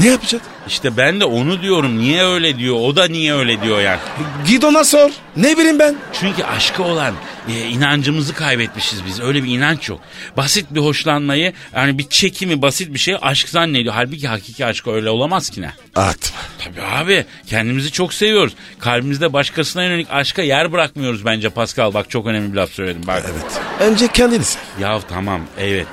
Ne 0.00 0.06
yapacaksın? 0.06 0.40
İşte 0.68 0.96
ben 0.96 1.20
de 1.20 1.24
onu 1.24 1.62
diyorum. 1.62 1.98
Niye 1.98 2.24
öyle 2.24 2.58
diyor? 2.58 2.76
O 2.80 2.96
da 2.96 3.08
niye 3.08 3.34
öyle 3.34 3.62
diyor 3.62 3.80
yani? 3.80 3.98
Git 4.46 4.64
ona 4.64 4.84
sor. 4.84 5.10
Ne 5.36 5.58
bileyim 5.58 5.78
ben. 5.78 5.96
Çünkü 6.20 6.44
aşka 6.44 6.82
olan 6.82 7.14
e, 7.48 7.68
inancımızı 7.68 8.34
kaybetmişiz 8.34 9.06
biz. 9.06 9.20
Öyle 9.20 9.44
bir 9.44 9.48
inanç 9.48 9.88
yok. 9.88 10.00
Basit 10.36 10.66
bir 10.70 10.80
hoşlanmayı 10.80 11.52
yani 11.76 11.98
bir 11.98 12.08
çekimi 12.08 12.62
basit 12.62 12.94
bir 12.94 12.98
şey 12.98 13.16
aşk 13.22 13.48
zannediyor. 13.48 13.94
Halbuki 13.94 14.28
hakiki 14.28 14.66
aşk 14.66 14.86
öyle 14.86 15.10
olamaz 15.10 15.50
ki 15.50 15.62
ne? 15.62 15.72
Atma. 15.94 16.38
Tabii 16.64 16.82
abi 16.82 17.24
kendimizi 17.46 17.90
çok 17.92 18.14
seviyoruz. 18.14 18.52
Kalbimizde 18.78 19.32
başkasına 19.32 19.84
yönelik 19.84 20.06
aşka 20.10 20.42
yer 20.42 20.72
bırakmıyoruz 20.72 21.24
bence 21.24 21.48
Pascal. 21.50 21.94
Bak 21.94 22.10
çok 22.10 22.26
önemli 22.26 22.52
bir 22.52 22.56
laf 22.56 22.70
söyledim. 22.70 23.02
Bak. 23.06 23.22
Evet. 23.26 23.60
Önce 23.90 24.08
kendini 24.08 24.44
sev. 24.44 24.60
Ya 24.80 25.00
tamam 25.08 25.40
evet. 25.58 25.86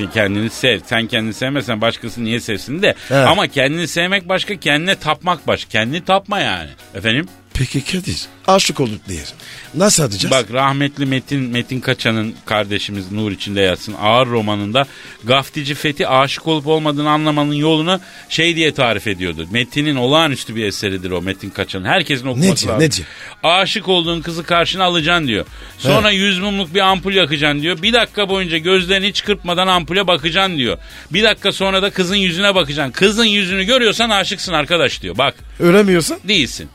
Sen 0.00 0.10
kendini 0.10 0.50
sev. 0.50 0.80
Sen 0.86 1.06
kendini 1.06 1.34
sevmesen 1.34 1.80
başkası 1.80 2.24
niye 2.24 2.40
sevsin 2.40 2.82
de. 2.82 2.94
Evet. 3.10 3.28
Ama 3.28 3.46
kendini 3.46 3.88
sevmek 3.88 4.28
başka, 4.28 4.56
kendine 4.56 4.94
tapmak 4.94 5.46
başka. 5.46 5.70
Kendini 5.70 6.04
tapma 6.04 6.40
yani. 6.40 6.70
Efendim? 6.94 7.28
Peki 7.54 7.84
Kadir. 7.84 8.16
Aşık 8.46 8.80
olduk 8.80 9.00
diyelim. 9.08 9.26
Nasıl 9.74 10.04
edeceğiz? 10.08 10.30
Bak 10.30 10.46
rahmetli 10.52 11.06
Metin 11.06 11.40
Metin 11.40 11.80
Kaçan'ın 11.80 12.34
kardeşimiz 12.46 13.12
Nur 13.12 13.30
içinde 13.32 13.60
yatsın 13.60 13.94
ağır 14.00 14.26
romanında 14.26 14.86
gaftici 15.24 15.74
Fethi 15.74 16.08
aşık 16.08 16.46
olup 16.48 16.66
olmadığını 16.66 17.10
anlamanın 17.10 17.52
yolunu 17.52 18.00
şey 18.28 18.56
diye 18.56 18.74
tarif 18.74 19.06
ediyordu. 19.06 19.46
Metin'in 19.50 19.96
olağanüstü 19.96 20.56
bir 20.56 20.64
eseridir 20.64 21.10
o 21.10 21.22
Metin 21.22 21.50
Kaçan'ın. 21.50 21.84
Herkesin 21.84 22.26
okuması 22.26 22.50
Ne 22.52 22.56
diyor, 22.56 22.72
lazım. 22.74 22.86
ne 22.88 22.92
diyor? 22.92 23.08
Aşık 23.42 23.88
olduğun 23.88 24.20
kızı 24.20 24.42
karşına 24.44 24.84
alacaksın 24.84 25.26
diyor. 25.28 25.46
Sonra 25.78 26.10
yüz 26.10 26.38
mumluk 26.38 26.74
bir 26.74 26.80
ampul 26.80 27.12
yakacaksın 27.14 27.62
diyor. 27.62 27.82
Bir 27.82 27.92
dakika 27.92 28.28
boyunca 28.28 28.58
gözlerini 28.58 29.08
hiç 29.08 29.24
kırpmadan 29.24 29.66
ampule 29.66 30.06
bakacaksın 30.06 30.56
diyor. 30.56 30.78
Bir 31.12 31.22
dakika 31.24 31.52
sonra 31.52 31.82
da 31.82 31.90
kızın 31.90 32.16
yüzüne 32.16 32.54
bakacaksın. 32.54 32.92
Kızın 32.92 33.24
yüzünü 33.24 33.64
görüyorsan 33.64 34.10
aşıksın 34.10 34.52
arkadaş 34.52 35.02
diyor. 35.02 35.18
Bak 35.18 35.34
Ölemiyorsan? 35.60 36.18
değilsin. 36.28 36.68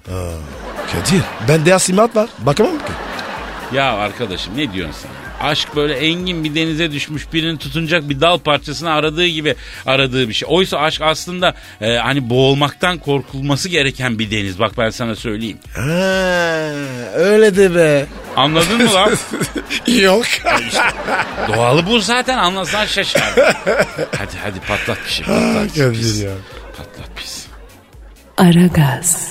Kadir. 0.92 1.22
Bende 1.48 1.76
asimat 1.76 2.16
var. 2.16 2.30
Bakamam 2.40 2.78
ki. 2.78 2.92
Ya 3.74 3.94
arkadaşım 3.94 4.58
ne 4.58 4.74
diyorsun 4.74 4.96
sen? 5.02 5.12
Aşk 5.48 5.76
böyle 5.76 5.94
engin 5.94 6.44
bir 6.44 6.56
denize 6.56 6.92
düşmüş 6.92 7.34
birini 7.34 7.58
tutunacak 7.58 8.10
bir 8.10 8.22
dal 8.22 8.38
parçasını 8.38 8.92
aradığı 8.92 9.26
gibi 9.28 9.56
aradığı 9.86 10.30
bir 10.30 10.34
şey. 10.34 10.48
Oysa 10.52 10.78
aşk 10.78 11.02
aslında 11.02 11.54
e, 11.82 11.96
hani 11.98 12.30
boğulmaktan 12.30 12.98
korkulması 12.98 13.70
gereken 13.70 14.20
bir 14.20 14.32
deniz. 14.32 14.60
Bak 14.60 14.72
ben 14.78 14.90
sana 14.90 15.16
söyleyeyim. 15.16 15.58
Ha, 15.76 15.82
öyle 17.16 17.56
de 17.56 17.76
be. 17.76 18.06
Anladın 18.36 18.84
mı 18.84 18.94
lan? 18.94 19.12
Yok. 19.88 20.26
Doğalı 21.48 21.88
bu 21.88 22.00
zaten 22.00 22.38
anlasan 22.38 22.86
şaşar. 22.86 23.34
hadi 24.18 24.38
hadi 24.44 24.60
patlat 24.68 24.98
bir 25.06 25.12
şey 25.12 25.26
patlat. 25.26 25.64
pis. 25.66 25.76
Kadir 25.76 26.26
ya. 26.26 26.32
Patlat 26.78 27.16
pis. 27.16 27.46
Aragaz, 28.38 29.30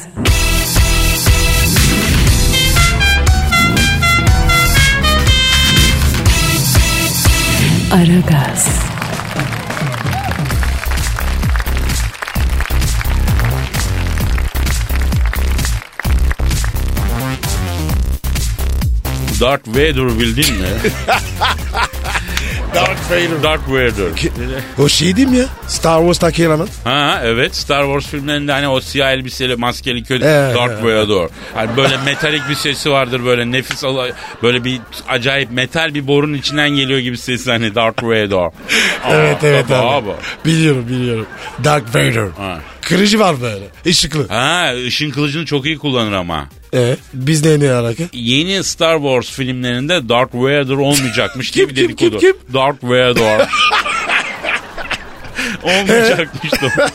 Aragaz, 7.95 8.69
Darth 19.41 19.67
Vader 19.67 20.19
bildin 20.21 20.55
mi? 20.55 20.67
Darth 22.75 23.11
Vader. 23.11 23.43
Darth 23.43 23.69
Vader. 23.69 24.29
O 24.79 24.89
şey 24.89 25.17
değil 25.17 25.29
mi 25.29 25.37
ya? 25.37 25.45
Star 25.67 25.99
Wars'taki 25.99 26.45
eleman. 26.45 26.69
Ha 26.85 27.21
evet 27.25 27.57
Star 27.57 27.83
Wars 27.85 28.07
filmlerinde 28.07 28.53
hani 28.53 28.69
o 28.69 28.81
siyah 28.81 29.11
elbiseli 29.13 29.57
maskeli 29.57 30.05
kötü 30.05 30.25
Evet, 30.25 30.57
Darth 30.57 30.73
evet. 30.85 31.09
Vader. 31.09 31.29
Hani 31.55 31.77
böyle 31.77 31.97
metalik 31.97 32.49
bir 32.49 32.55
sesi 32.55 32.91
vardır 32.91 33.25
böyle 33.25 33.53
nefis 33.53 33.83
böyle 34.43 34.65
bir 34.65 34.81
acayip 35.09 35.51
metal 35.51 35.95
bir 35.95 36.07
borun 36.07 36.35
içinden 36.35 36.71
geliyor 36.71 36.99
gibi 36.99 37.19
sesi 37.19 37.51
hani 37.51 37.75
Darth 37.75 38.03
Vader. 38.03 38.51
evet 39.11 39.45
Aa, 39.45 39.47
evet 39.47 39.65
tabii 39.69 39.87
abi. 39.87 40.11
Biliyorum 40.45 40.87
biliyorum. 40.89 41.27
Darth 41.65 41.89
Vader. 41.89 42.29
Ha. 42.37 42.59
Kırıcı 42.85 43.19
var 43.19 43.41
böyle. 43.41 43.65
Işıklı. 43.85 44.29
Ha 44.29 44.73
ışın 44.87 45.11
kılıcını 45.11 45.47
çok 45.47 45.67
iyi 45.67 45.79
kullanır 45.79 46.13
ama. 46.13 46.49
E, 46.75 46.97
biz 47.15 47.45
ne 47.45 47.61
ne 47.61 47.73
alaka? 47.73 48.03
Yeni 48.13 48.65
Star 48.65 48.97
Wars 48.97 49.31
filmlerinde 49.31 50.09
Darth 50.09 50.35
Vader 50.35 50.75
olmayacakmış 50.77 51.55
diye 51.55 51.69
bir 51.69 51.75
Kim, 51.75 51.87
kim, 51.89 52.13
dedikodu. 52.13 52.19
kim, 52.21 52.55
Darth 52.55 52.85
Vader. 52.85 53.49
olmayacakmış 55.63 56.53
da. 56.53 56.73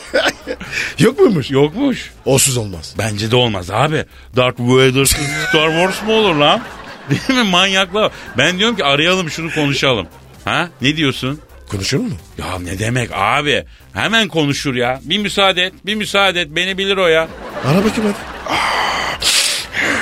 Yok 0.98 1.18
muymuş? 1.18 1.50
Yokmuş. 1.50 2.10
Olsuz 2.24 2.56
olmaz. 2.56 2.94
Bence 2.98 3.30
de 3.30 3.36
olmaz 3.36 3.70
abi. 3.70 4.04
Darth 4.36 4.60
Vader'sız 4.60 5.26
Star 5.48 5.68
Wars 5.70 6.02
mu 6.06 6.12
olur 6.12 6.34
lan? 6.34 6.62
Değil 7.10 7.38
mi 7.44 7.50
manyaklar? 7.50 8.12
Ben 8.38 8.58
diyorum 8.58 8.76
ki 8.76 8.84
arayalım 8.84 9.30
şunu 9.30 9.50
konuşalım. 9.54 10.06
Ha? 10.44 10.68
Ne 10.82 10.96
diyorsun? 10.96 11.40
Konuşur 11.70 11.98
mu? 11.98 12.08
Ya 12.38 12.58
ne 12.58 12.78
demek 12.78 13.10
abi? 13.14 13.64
Hemen 13.92 14.28
konuşur 14.28 14.74
ya. 14.74 15.00
Bir 15.02 15.18
müsaade 15.18 15.62
et, 15.62 15.72
bir 15.86 15.94
müsaade 15.94 16.40
et. 16.40 16.48
Beni 16.50 16.78
bilir 16.78 16.96
o 16.96 17.06
ya. 17.06 17.28
Ara 17.64 17.84
bakayım 17.84 18.12
hadi. 18.12 18.30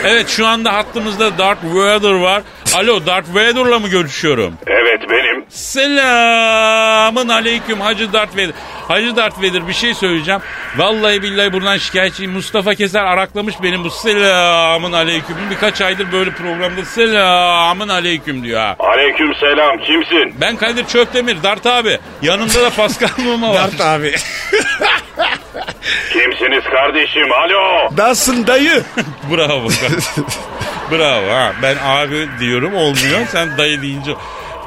Evet 0.05 0.29
şu 0.29 0.47
anda 0.47 0.73
hattımızda 0.73 1.39
Darth 1.39 1.65
Vader 1.65 2.13
var. 2.13 2.43
Alo 2.75 3.07
Darth 3.07 3.35
Vader'la 3.35 3.79
mı 3.79 3.89
görüşüyorum? 3.89 4.55
Evet 4.67 5.01
benim. 5.11 5.45
Selamın 5.49 7.29
aleyküm 7.29 7.81
Hacı 7.81 8.13
Darth 8.13 8.33
Vader. 8.35 8.51
Hacı 8.89 9.17
Darth 9.17 9.39
Vader 9.39 9.69
bir 9.69 9.73
şey 9.73 9.95
söyleyeceğim. 9.95 10.41
Vallahi 10.77 11.23
billahi 11.23 11.53
buradan 11.53 11.77
şikayetçiyim. 11.77 12.33
Mustafa 12.33 12.75
Keser 12.75 13.05
araklamış 13.05 13.55
benim 13.63 13.85
bu 13.85 13.91
selamın 13.91 14.93
aleyküm. 14.93 15.37
Birkaç 15.51 15.81
aydır 15.81 16.13
böyle 16.13 16.31
programda 16.31 16.85
selamın 16.85 17.89
aleyküm 17.89 18.45
diyor 18.45 18.61
ha. 18.61 18.77
Aleyküm 18.79 19.35
selam 19.35 19.79
kimsin? 19.79 20.35
Ben 20.41 20.57
Kadir 20.57 20.87
Çöptemir 20.87 21.43
Dart 21.43 21.67
abi. 21.67 21.99
Yanımda 22.23 22.63
da 22.63 22.71
Pascal 22.71 23.09
Numa 23.25 23.49
var. 23.55 23.55
Dart 23.55 23.81
abi. 23.81 24.15
Kimsiniz 26.12 26.64
kardeşim 26.64 27.33
alo? 27.33 27.88
Nasılsın 27.97 28.47
dayı? 28.47 28.83
Bravo. 29.31 29.69
Bravo 30.90 31.31
ha. 31.31 31.52
Ben 31.62 31.76
abi 31.85 32.28
diyorum 32.40 32.75
olmuyor. 32.75 33.26
Sen 33.33 33.59
dayı 33.59 33.83
deyince. 33.83 34.14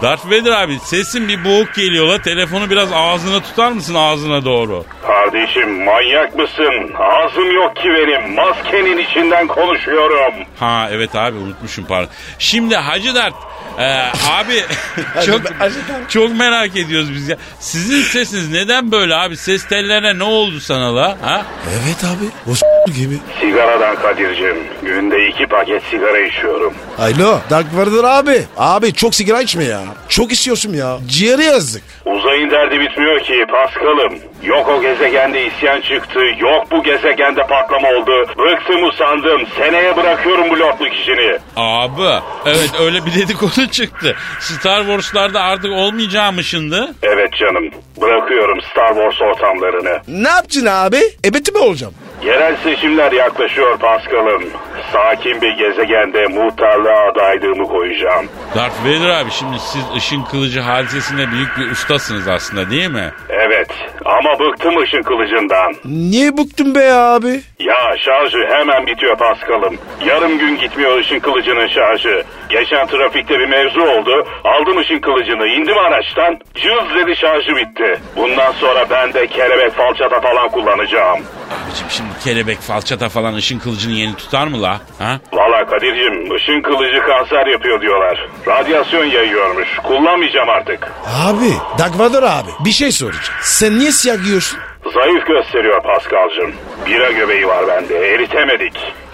Darth 0.01 0.25
Vader 0.25 0.51
abi 0.51 0.79
sesin 0.79 1.27
bir 1.27 1.45
boğuk 1.45 1.73
geliyor 1.73 2.05
la. 2.07 2.21
Telefonu 2.21 2.69
biraz 2.69 2.89
ağzına 2.93 3.39
tutar 3.39 3.71
mısın 3.71 3.95
ağzına 3.95 4.45
doğru? 4.45 4.85
Kardeşim 5.07 5.83
manyak 5.83 6.35
mısın? 6.35 6.93
Ağzım 6.99 7.51
yok 7.51 7.75
ki 7.75 7.89
benim. 7.89 8.33
Maskenin 8.35 8.97
içinden 8.97 9.47
konuşuyorum. 9.47 10.33
Ha 10.59 10.87
evet 10.91 11.15
abi 11.15 11.37
unutmuşum 11.37 11.85
pardon. 11.85 12.09
Şimdi 12.39 12.75
Hacı 12.75 13.15
Dert 13.15 13.33
e, 13.79 13.85
abi 14.29 14.63
çok 15.25 15.41
çok 16.09 16.35
merak 16.37 16.75
ediyoruz 16.77 17.13
biz 17.13 17.29
ya. 17.29 17.37
Sizin 17.59 18.01
sesiniz 18.01 18.51
neden 18.51 18.91
böyle 18.91 19.15
abi? 19.15 19.37
Ses 19.37 19.67
tellerine 19.67 20.19
ne 20.19 20.23
oldu 20.23 20.59
sana 20.59 20.95
la? 20.95 21.17
Ha? 21.21 21.45
Evet 21.83 22.03
abi. 22.03 22.51
O 22.51 22.55
gibi. 22.87 23.17
Sigaradan 23.41 23.95
Kadir'cim. 23.95 24.57
Günde 24.81 25.27
iki 25.27 25.45
paket 25.47 25.83
sigara 25.91 26.19
içiyorum. 26.19 26.73
Alo 26.99 27.39
Dark 27.49 27.65
Vader 27.75 28.03
abi. 28.03 28.41
Abi 28.57 28.93
çok 28.93 29.15
sigara 29.15 29.41
içme 29.41 29.63
ya. 29.63 29.81
Çok 30.09 30.31
istiyorsun 30.31 30.73
ya. 30.73 30.97
Ciğeri 31.07 31.43
yazdık. 31.43 31.83
Uzayın 32.05 32.51
derdi 32.51 32.79
bitmiyor 32.79 33.19
ki 33.19 33.45
Paskal'ım. 33.51 34.13
Yok 34.43 34.69
o 34.69 34.81
gezegende 34.81 35.45
isyan 35.47 35.81
çıktı. 35.81 36.19
Yok 36.39 36.71
bu 36.71 36.83
gezegende 36.83 37.41
patlama 37.47 37.89
oldu. 37.89 38.11
Bıktım 38.37 38.83
usandım. 38.83 39.41
Seneye 39.57 39.97
bırakıyorum 39.97 40.49
bu 40.49 40.59
lordluk 40.59 40.93
işini. 40.93 41.37
Abi 41.55 42.21
evet 42.45 42.71
öyle 42.79 43.05
bir 43.05 43.13
dedikodu 43.15 43.67
çıktı. 43.71 44.15
Star 44.39 44.79
Wars'larda 44.81 45.41
artık 45.41 45.71
olmayacağımışındı. 45.71 46.93
Evet 47.03 47.33
canım. 47.33 47.69
Bırakıyorum 48.01 48.59
Star 48.71 48.87
Wars 48.87 49.21
ortamlarını. 49.21 50.01
Ne 50.07 50.29
yapacaksın 50.29 50.65
abi? 50.65 50.99
Ebeti 51.25 51.51
mi 51.51 51.57
olacağım? 51.57 51.93
Yerel 52.23 52.55
seçimler 52.55 53.11
yaklaşıyor 53.11 53.77
Paskal'ım. 53.79 54.43
Sakin 54.91 55.41
bir 55.41 55.51
gezegende 55.51 56.27
muhtarlığa 56.27 57.09
adaylığımı 57.11 57.67
koyacağım. 57.67 58.25
Darth 58.55 58.85
Vader 58.85 59.09
abi 59.09 59.31
şimdi 59.31 59.59
siz 59.59 59.81
ışın 59.97 60.23
kılıcı 60.23 60.59
hadisesinde 60.59 61.31
büyük 61.31 61.57
bir 61.57 61.71
ustasınız 61.71 62.27
aslında 62.27 62.69
değil 62.69 62.89
mi? 62.89 63.11
Evet 63.29 63.67
ama 64.05 64.39
bıktım 64.39 64.77
ışın 64.77 65.01
kılıcından. 65.03 65.75
Niye 65.85 66.37
bıktın 66.37 66.75
be 66.75 66.93
abi? 66.93 67.41
Ya 67.59 67.95
şarjı 68.05 68.37
hemen 68.49 68.87
bitiyor 68.87 69.17
Paskal'ım. 69.17 69.77
Yarım 70.05 70.37
gün 70.37 70.57
gitmiyor 70.57 70.97
ışın 70.99 71.19
kılıcının 71.19 71.67
şarjı. 71.67 72.23
Geçen 72.49 72.87
trafikte 72.87 73.39
bir 73.39 73.45
mevzu 73.49 73.81
oldu. 73.81 74.27
Aldım 74.43 74.77
ışın 74.77 74.99
kılıcını 74.99 75.47
indim 75.47 75.77
araçtan. 75.77 76.39
Cız 76.55 76.95
dedi 76.95 77.15
şarjı 77.15 77.55
bitti. 77.55 77.99
Bundan 78.15 78.51
sonra 78.51 78.85
ben 78.89 79.13
de 79.13 79.27
kelebek 79.27 79.73
falçata 79.73 80.21
falan 80.21 80.49
kullanacağım. 80.49 81.19
Abicim 81.65 81.87
şimdi 81.89 82.09
kelebek 82.23 82.59
falçata 82.59 83.09
falan 83.09 83.33
ışın 83.33 83.59
kılıcını 83.59 83.93
yeni 83.93 84.15
tutar 84.15 84.47
mı 84.47 84.61
la? 84.61 84.70
Ha? 84.99 85.19
Valla 85.33 85.65
Kadir'cim 85.65 86.35
ışın 86.35 86.61
kılıcı 86.61 86.99
kanser 87.01 87.47
yapıyor 87.47 87.81
diyorlar. 87.81 88.27
Radyasyon 88.47 89.05
yayıyormuş. 89.05 89.67
Kullanmayacağım 89.83 90.49
artık. 90.49 90.91
Abi 91.25 91.53
Dark 91.79 91.99
Vader 91.99 92.23
abi 92.23 92.49
bir 92.65 92.71
şey 92.71 92.91
soracağım. 92.91 93.25
Sen 93.41 93.79
niye 93.79 93.91
siyah 93.91 94.23
giyiyorsun? 94.23 94.59
Zayıf 94.93 95.27
gösteriyor 95.27 95.83
Paskal'cım. 95.83 96.55
Bira 96.85 97.11
göbeği 97.11 97.47
var 97.47 97.67
bende. 97.67 98.13
Eritemedik. 98.13 98.73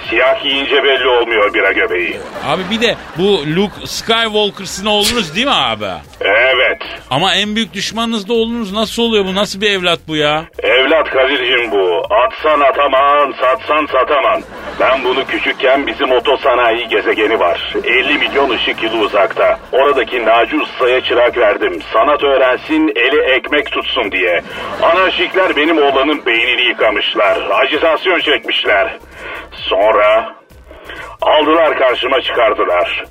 Siyah 0.09 0.43
giyince 0.43 0.83
belli 0.83 1.07
olmuyor 1.07 1.53
bira 1.53 1.71
göbeği. 1.71 2.17
Abi 2.45 2.61
bir 2.71 2.81
de 2.81 2.95
bu 3.17 3.43
Luke 3.55 3.87
Skywalker'sın 3.87 4.85
oğlunuz 4.85 5.35
değil 5.35 5.47
mi 5.47 5.53
abi? 5.53 5.85
Evet. 6.21 6.81
Ama 7.09 7.35
en 7.35 7.55
büyük 7.55 7.73
düşmanınız 7.73 8.29
da 8.29 8.33
oğlunuz 8.33 8.73
nasıl 8.73 9.03
oluyor 9.03 9.25
bu? 9.25 9.35
Nasıl 9.35 9.61
bir 9.61 9.71
evlat 9.71 9.99
bu 10.07 10.15
ya? 10.15 10.43
Evlat 10.63 11.09
Kadir'cim 11.09 11.71
bu. 11.71 12.01
Atsan 12.13 12.59
ataman, 12.59 13.33
satsan 13.41 13.85
sataman. 13.85 14.41
Ben 14.79 15.03
bunu 15.03 15.25
küçükken 15.25 15.87
bizim 15.87 16.11
otosanayi 16.11 16.87
gezegeni 16.87 17.39
var. 17.39 17.73
50 17.83 18.17
milyon 18.17 18.49
ışık 18.49 18.83
yılı 18.83 18.97
uzakta. 18.97 19.59
Oradaki 19.71 20.25
Naci 20.25 20.57
Usta'ya 20.59 21.01
çırak 21.01 21.37
verdim. 21.37 21.79
Sanat 21.93 22.23
öğrensin, 22.23 22.91
eli 22.95 23.21
ekmek 23.21 23.71
tutsun 23.71 24.11
diye. 24.11 24.41
Anarşikler 24.83 25.55
benim 25.55 25.77
oğlanın 25.77 26.25
beynini 26.25 26.61
yıkamışlar. 26.61 27.37
Ajitasyon 27.51 28.19
çekmişler. 28.19 28.97
Sonra 29.51 30.35
aldılar 31.21 31.77
karşıma 31.77 32.21
çıkardılar. 32.21 33.03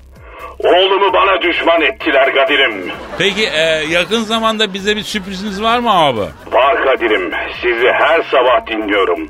Oğlumu 0.59 1.13
bana 1.13 1.43
düşman 1.43 1.83
ettiler 1.83 2.35
Kadir'im. 2.35 2.93
Peki 3.19 3.47
e, 3.47 3.61
yakın 3.91 4.21
zamanda 4.21 4.75
bize 4.75 4.97
bir 4.97 5.03
sürpriziniz 5.03 5.63
var 5.63 5.79
mı 5.79 5.91
abi? 5.93 6.21
Var 6.53 6.85
Kadir'im. 6.85 7.33
Sizi 7.63 7.89
her 7.93 8.23
sabah 8.23 8.67
dinliyorum. 8.67 9.29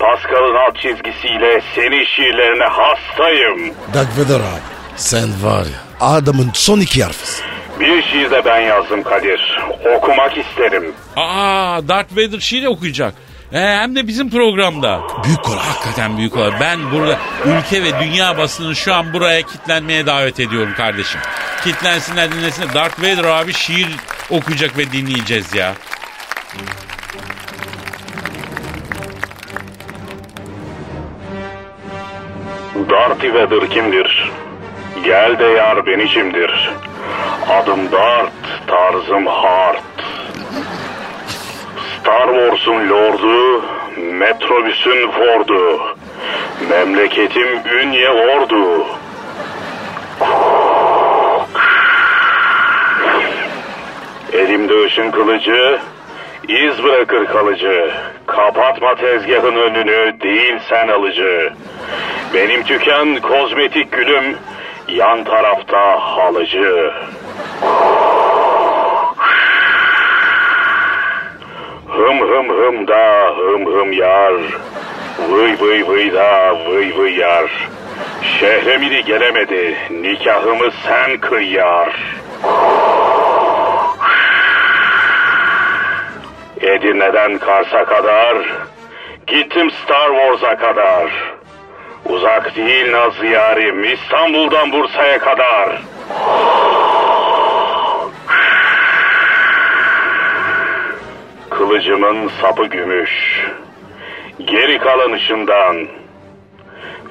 Pascal'ın 0.00 0.54
alt 0.54 0.76
çizgisiyle 0.76 1.60
senin 1.74 2.04
şiirlerine 2.04 2.64
hastayım. 2.64 3.74
Dark 3.94 4.08
Vader 4.18 4.40
abi. 4.40 4.60
Sen 4.96 5.28
var 5.42 5.64
ya 5.64 5.80
adamın 6.00 6.50
son 6.54 6.80
iki 6.80 7.04
harfısın. 7.04 7.44
Bir 7.80 8.02
şiir 8.02 8.30
de 8.30 8.44
ben 8.44 8.60
yazdım 8.60 9.02
Kadir. 9.02 9.60
Okumak 9.96 10.38
isterim. 10.38 10.92
Aa 11.16 11.80
Darth 11.88 12.12
Vader 12.12 12.40
şiir 12.40 12.66
okuyacak. 12.66 13.14
E, 13.52 13.58
hem 13.60 13.96
de 13.96 14.06
bizim 14.06 14.30
programda. 14.30 15.00
Büyük 15.24 15.48
olay. 15.48 15.58
Hakikaten 15.58 16.18
büyük 16.18 16.36
olay. 16.36 16.50
Ben 16.60 16.92
burada 16.92 17.18
ülke 17.44 17.82
ve 17.82 18.00
dünya 18.00 18.38
basını 18.38 18.76
şu 18.76 18.94
an 18.94 19.12
buraya 19.12 19.42
kitlenmeye 19.42 20.06
davet 20.06 20.40
ediyorum 20.40 20.72
kardeşim. 20.76 21.20
Kitlensinler 21.64 22.32
dinlesinler. 22.32 22.74
Darth 22.74 22.98
Vader 23.00 23.24
abi 23.24 23.52
şiir 23.52 23.88
okuyacak 24.30 24.78
ve 24.78 24.92
dinleyeceğiz 24.92 25.54
ya. 25.54 25.74
Darth 32.74 33.34
Vader 33.34 33.70
kimdir? 33.70 34.32
Gel 35.04 35.38
de 35.38 35.44
yar 35.44 35.86
beni 35.86 36.06
kimdir? 36.06 36.70
Adım 37.48 37.92
Dart, 37.92 38.32
tarzım 38.66 39.26
hard. 39.26 39.76
Star 42.00 42.26
Wars'un 42.26 42.88
lordu, 42.88 43.64
metrobüsün 43.96 45.10
Ford'u. 45.10 45.80
Memleketim 46.70 47.48
Ünye 47.80 48.10
Ordu. 48.10 48.86
Elimde 54.32 54.84
ışın 54.84 55.10
kılıcı, 55.10 55.78
iz 56.48 56.84
bırakır 56.84 57.26
kalıcı. 57.26 57.90
Kapatma 58.26 58.94
tezgahın 58.94 59.56
önünü, 59.56 60.20
değil 60.20 60.58
sen 60.68 60.88
alıcı. 60.88 61.52
Benim 62.34 62.62
tüken 62.62 63.20
kozmetik 63.20 63.92
gülüm, 63.92 64.36
yan 64.88 65.24
tarafta 65.24 66.00
halıcı. 66.00 66.92
Hım 71.88 72.20
hım 72.20 72.48
hım 72.48 72.88
da 72.88 73.32
hım 73.36 73.66
hım 73.66 73.92
yar. 73.92 74.34
Vıy 75.30 75.56
vıy 75.60 75.86
vıy 75.88 76.12
da 76.12 76.56
vıy 76.66 76.96
vıy 76.96 77.18
yar. 77.18 77.68
Şehremini 78.22 79.04
gelemedi, 79.04 79.76
nikahımı 79.90 80.70
sen 80.86 81.20
kıyar. 81.20 82.20
Edirne'den 86.60 87.38
Kars'a 87.38 87.84
kadar, 87.84 88.36
gittim 89.26 89.70
Star 89.70 90.08
Wars'a 90.08 90.56
kadar. 90.56 91.39
Uzak 92.10 92.56
değil 92.56 92.92
Nazlı 92.92 93.26
yarim, 93.26 93.84
İstanbul'dan 93.84 94.72
Bursa'ya 94.72 95.18
kadar. 95.18 95.82
Kılıcımın 101.50 102.30
sapı 102.40 102.66
gümüş. 102.66 103.10
Geri 104.44 104.78
kalan 104.78 105.12
ışından. 105.12 105.86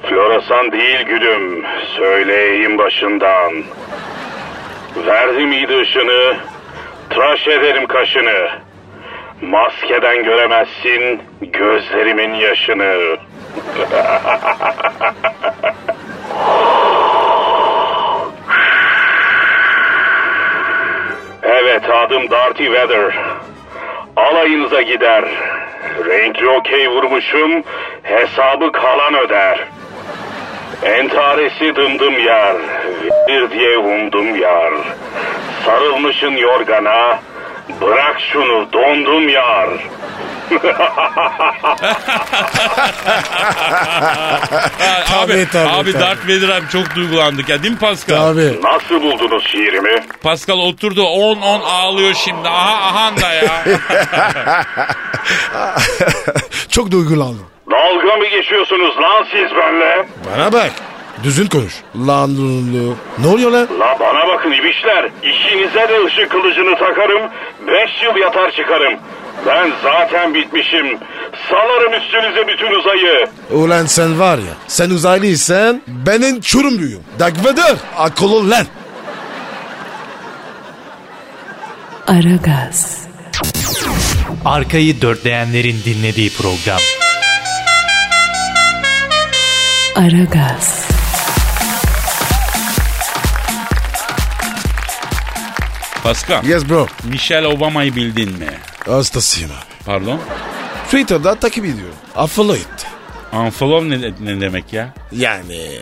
Floresan 0.02 0.72
değil 0.72 1.02
gülüm, 1.02 1.64
söyleyeyim 1.96 2.78
başından. 2.78 3.52
Verdim 5.06 5.52
iyiydi 5.52 5.76
ışını, 5.76 6.36
tıraş 7.10 7.48
ederim 7.48 7.86
kaşını. 7.86 8.48
Maskeden 9.42 10.24
göremezsin 10.24 11.22
gözlerimin 11.40 12.34
yaşını. 12.34 13.16
Evet 21.42 21.90
adım 21.90 22.30
Darty 22.30 22.64
Weather. 22.64 23.14
Alayınıza 24.16 24.82
gider. 24.82 25.24
Renkli 26.06 26.48
okey 26.48 26.88
vurmuşum, 26.88 27.62
hesabı 28.02 28.72
kalan 28.72 29.14
öder. 29.14 29.58
Entaresi 30.84 31.76
dımdım 31.76 32.18
yar, 32.18 32.56
bir 33.28 33.50
diye 33.50 33.78
umdum 33.78 34.36
yar. 34.36 34.72
Sarılmışın 35.64 36.36
yorgana, 36.36 37.18
bırak 37.80 38.20
şunu 38.20 38.72
dondum 38.72 39.28
yar. 39.28 39.68
Abi, 45.22 45.32
Tabii, 45.32 45.48
tabii, 45.52 45.68
abi 45.70 45.92
tabii. 45.92 46.02
Darth 46.02 46.24
Vader 46.24 46.48
abi 46.48 46.68
çok 46.72 46.94
duygulandık 46.94 47.48
ya 47.48 47.62
değil 47.62 47.72
mi 47.74 47.78
Pascal? 47.80 48.28
Abi 48.30 48.58
Nasıl 48.62 49.02
buldunuz 49.02 49.46
şiirimi? 49.46 50.04
Pascal 50.22 50.58
oturdu 50.58 51.02
10 51.02 51.36
10 51.36 51.60
ağlıyor 51.60 52.14
şimdi. 52.14 52.48
Aha 52.48 52.88
aha 52.88 53.16
da 53.16 53.32
ya. 53.32 53.64
çok 56.68 56.90
duygulandım. 56.90 57.46
Dalga 57.70 58.16
mı 58.16 58.26
geçiyorsunuz 58.26 58.96
lan 58.98 59.26
siz 59.32 59.56
benle? 59.56 60.06
Bana 60.36 60.52
bak. 60.52 60.70
Düzgün 61.22 61.46
konuş. 61.46 61.72
Lan 62.06 62.30
lulu. 62.36 62.96
Ne 63.18 63.26
oluyor 63.26 63.50
lan? 63.50 63.68
La 63.80 63.96
bana 64.00 64.28
bakın 64.28 64.52
ibişler. 64.52 65.08
İşinize 65.22 65.88
de 65.88 66.04
ışık 66.06 66.30
kılıcını 66.30 66.78
takarım. 66.78 67.22
Beş 67.66 67.90
yıl 68.02 68.16
yatar 68.16 68.50
çıkarım. 68.50 68.94
Ben 69.46 69.72
zaten 69.82 70.34
bitmişim. 70.34 70.98
Salarım 71.50 71.92
üstünüze 71.92 72.48
bütün 72.48 72.70
uzayı. 72.80 73.26
Ulan 73.50 73.86
sen 73.86 74.18
var 74.20 74.38
ya 74.38 74.54
sen 74.68 74.90
uzaylıysan 74.90 75.82
benim 75.86 76.40
çürümlüyüm. 76.40 77.00
Dark 77.18 77.44
Vader 77.44 77.76
akıl 77.98 78.32
ol 78.32 78.50
lan. 78.50 78.66
Aragaz, 82.06 83.06
Arkayı 84.44 85.00
dörtleyenlerin 85.02 85.82
dinlediği 85.84 86.30
program. 86.32 86.80
Aragaz, 89.96 90.84
Pascal, 96.02 96.44
Yes 96.44 96.68
bro. 96.68 96.86
Michelle 97.04 97.46
Obama'yı 97.46 97.96
bildin 97.96 98.38
mi? 98.38 98.48
Hastasıyım 98.86 99.50
abi. 99.50 99.84
Pardon? 99.86 100.20
Twitter'da 100.84 101.34
takip 101.34 101.64
ediyorum. 101.64 101.94
Follow 102.28 102.60
it. 102.62 102.86
Unfollow 103.32 103.90
ne, 103.90 104.12
ne 104.34 104.40
demek 104.40 104.72
ya? 104.72 104.94
Yani 105.12 105.56
e, 105.56 105.80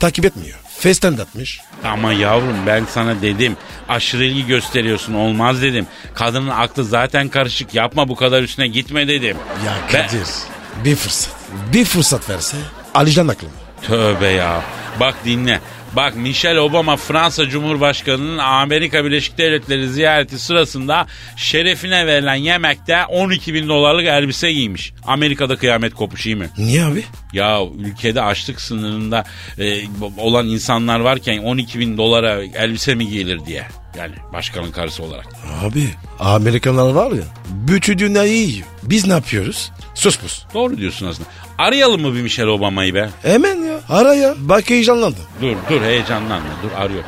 takip 0.00 0.24
etmiyor. 0.24 0.58
Face'ten 0.78 1.12
atmış. 1.12 1.60
Ama 1.84 2.12
yavrum 2.12 2.56
ben 2.66 2.84
sana 2.94 3.22
dedim. 3.22 3.56
Aşırı 3.88 4.24
ilgi 4.24 4.46
gösteriyorsun 4.46 5.14
olmaz 5.14 5.62
dedim. 5.62 5.86
Kadının 6.14 6.48
aklı 6.48 6.84
zaten 6.84 7.28
karışık 7.28 7.74
yapma 7.74 8.08
bu 8.08 8.16
kadar 8.16 8.42
üstüne 8.42 8.66
gitme 8.68 9.08
dedim. 9.08 9.36
Ya 9.66 9.72
Ben- 9.92 10.06
Kadir 10.06 10.26
bir 10.84 10.96
fırsat. 10.96 11.34
Bir 11.72 11.84
fırsat 11.84 12.30
verse 12.30 12.56
Alican 12.94 13.28
aklıma. 13.28 13.52
Tövbe 13.86 14.26
ya. 14.28 14.62
Bak 15.00 15.14
dinle. 15.24 15.60
Bak 15.96 16.16
Michelle 16.16 16.60
Obama 16.60 16.96
Fransa 16.96 17.48
Cumhurbaşkanı'nın 17.48 18.38
Amerika 18.38 19.04
Birleşik 19.04 19.38
Devletleri 19.38 19.88
ziyareti 19.88 20.38
sırasında 20.38 21.06
şerefine 21.36 22.06
verilen 22.06 22.34
yemekte 22.34 23.04
12 23.06 23.54
bin 23.54 23.68
dolarlık 23.68 24.06
elbise 24.06 24.52
giymiş. 24.52 24.92
Amerika'da 25.06 25.56
kıyamet 25.56 25.94
kopuş 25.94 26.26
iyi 26.26 26.36
mi? 26.36 26.50
Niye 26.58 26.84
abi? 26.84 27.04
Ya 27.32 27.60
ülkede 27.78 28.22
açlık 28.22 28.60
sınırında 28.60 29.24
e, 29.58 29.80
olan 30.18 30.46
insanlar 30.48 31.00
varken 31.00 31.38
12 31.38 31.78
bin 31.78 31.96
dolara 31.96 32.42
elbise 32.42 32.94
mi 32.94 33.08
giyilir 33.08 33.46
diye. 33.46 33.66
Yani 33.98 34.14
başkanın 34.32 34.70
karısı 34.72 35.02
olarak. 35.02 35.26
Abi 35.64 35.88
Amerikanlar 36.20 36.90
var 36.90 37.12
ya 37.12 37.22
bütün 37.48 37.98
dünyayı 37.98 38.32
yiyor. 38.48 38.66
Biz 38.82 39.06
ne 39.06 39.12
yapıyoruz? 39.12 39.72
Sus 39.94 40.18
pus. 40.18 40.44
Doğru 40.54 40.76
diyorsun 40.78 41.06
aslında. 41.06 41.28
Arayalım 41.58 42.00
mı 42.00 42.14
bir 42.14 42.22
Michelle 42.22 42.50
Obama'yı 42.50 42.94
be? 42.94 43.08
Hemen 43.22 43.56
ya 43.56 43.80
ara 43.88 44.14
ya. 44.14 44.34
Bak 44.38 44.70
heyecanlandım. 44.70 45.22
Dur 45.42 45.56
dur 45.70 45.82
heyecanlanma 45.82 46.48
dur 46.62 46.82
arıyor. 46.82 47.02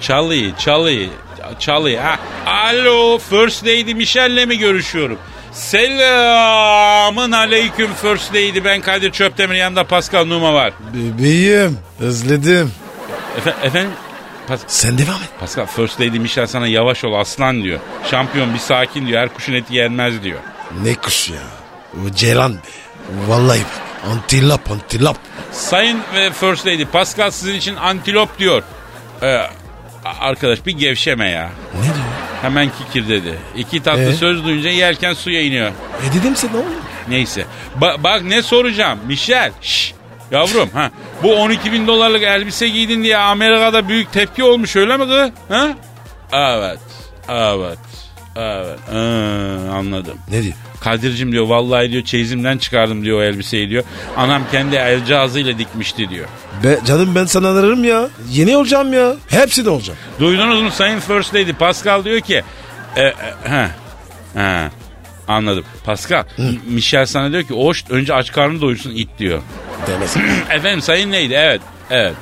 Çalıyı 0.00 0.54
çalıyı 0.56 1.10
çalıyı. 1.58 1.98
Ha. 1.98 2.18
Alo 2.46 3.18
First 3.18 3.64
Lady 3.66 3.94
Michelle'le 3.94 4.46
mi 4.46 4.58
görüşüyorum? 4.58 5.18
Selamın 5.52 7.32
aleyküm 7.32 7.90
First 8.02 8.30
Lady. 8.34 8.64
Ben 8.64 8.80
Kadir 8.80 9.10
Çöptemir 9.12 9.54
yanında 9.54 9.84
Pascal 9.84 10.24
Numa 10.24 10.54
var. 10.54 10.72
Bebeğim 10.94 11.78
özledim. 12.00 12.72
Efe- 13.38 13.66
efendim? 13.66 13.90
Pas- 14.48 14.60
Sen 14.66 14.98
devam 14.98 15.22
et. 15.22 15.28
Pascal 15.40 15.66
First 15.66 16.00
Lady 16.00 16.18
Michelle 16.18 16.46
sana 16.46 16.66
yavaş 16.66 17.04
ol 17.04 17.12
aslan 17.12 17.62
diyor. 17.62 17.80
Şampiyon 18.10 18.54
bir 18.54 18.58
sakin 18.58 19.06
diyor. 19.06 19.20
Her 19.20 19.34
kuşun 19.34 19.54
eti 19.54 19.74
yenmez 19.74 20.22
diyor. 20.22 20.38
Ne 20.82 20.94
kuş 20.94 21.28
ya. 21.30 21.42
O 22.06 22.10
Ceylan 22.14 22.54
be. 22.54 22.58
Vallahi 23.28 23.60
bak. 23.60 24.10
Antilop 24.10 24.70
antilop. 24.70 25.16
Sayın 25.52 25.98
ve 26.14 26.30
First 26.32 26.66
Lady 26.66 26.84
Pascal 26.84 27.30
sizin 27.30 27.54
için 27.54 27.76
antilop 27.76 28.38
diyor. 28.38 28.62
Ee, 29.22 29.40
arkadaş 30.20 30.66
bir 30.66 30.72
gevşeme 30.72 31.30
ya. 31.30 31.50
Ne 31.78 31.84
diyor? 31.84 31.94
Hemen 32.42 32.70
kikir 32.78 33.08
dedi. 33.08 33.38
İki 33.56 33.82
tatlı 33.82 34.02
Ee? 34.02 34.12
söz 34.12 34.44
duyunca 34.44 34.70
yelken 34.70 35.14
suya 35.14 35.42
iniyor. 35.42 35.68
E 36.10 36.14
dedim 36.20 36.36
sana 36.36 36.56
oğlum. 36.56 36.64
Neyse. 37.08 37.44
Ba- 37.80 38.02
bak 38.02 38.22
ne 38.22 38.42
soracağım. 38.42 38.98
Michel. 39.06 39.52
Şş, 39.62 39.94
yavrum 40.30 40.68
ha. 40.74 40.90
Bu 41.22 41.34
12 41.34 41.72
bin 41.72 41.86
dolarlık 41.86 42.22
elbise 42.22 42.68
giydin 42.68 43.02
diye 43.02 43.16
Amerika'da 43.16 43.88
büyük 43.88 44.12
tepki 44.12 44.44
olmuş 44.44 44.76
öyle 44.76 44.96
mi 44.96 45.04
kız? 45.04 45.30
Ha? 45.48 45.68
Evet. 46.32 46.78
Evet. 47.28 47.78
Evet. 48.36 48.78
Ee, 48.92 48.96
anladım. 49.72 50.18
Ne 50.30 50.42
diyor? 50.42 50.54
Kadir'cim 50.80 51.32
diyor 51.32 51.46
vallahi 51.46 51.92
diyor 51.92 52.04
çeyizimden 52.04 52.58
çıkardım 52.58 53.04
diyor 53.04 53.18
o 53.18 53.22
elbiseyi 53.22 53.70
diyor. 53.70 53.84
Anam 54.16 54.42
kendi 54.52 54.76
el 54.76 55.04
cihazıyla 55.04 55.58
dikmişti 55.58 56.10
diyor. 56.10 56.26
Be, 56.64 56.78
canım 56.86 57.14
ben 57.14 57.24
sana 57.24 57.48
ararım 57.48 57.84
ya. 57.84 58.08
Yeni 58.30 58.56
olacağım 58.56 58.92
ya. 58.92 59.14
Hepsi 59.28 59.64
de 59.64 59.70
olacağım. 59.70 59.98
Duydunuz 60.20 60.62
mu 60.62 60.70
Sayın 60.70 61.00
First 61.00 61.34
Lady? 61.34 61.52
Pascal 61.52 62.04
diyor 62.04 62.20
ki... 62.20 62.42
E, 62.96 63.02
e, 63.02 63.14
he, 63.44 63.68
he, 64.34 64.70
anladım. 65.28 65.64
Pascal, 65.84 66.24
Michel 66.66 67.06
sana 67.06 67.32
diyor 67.32 67.42
ki 67.42 67.54
Oş 67.54 67.84
önce 67.90 68.14
aç 68.14 68.32
karnını 68.32 68.60
doyursun 68.60 68.90
it 68.90 69.08
diyor. 69.18 69.42
Demesin. 69.86 70.22
Efendim 70.50 70.82
Sayın 70.82 71.12
Lady 71.12 71.34
evet, 71.34 71.60
evet. 71.90 72.14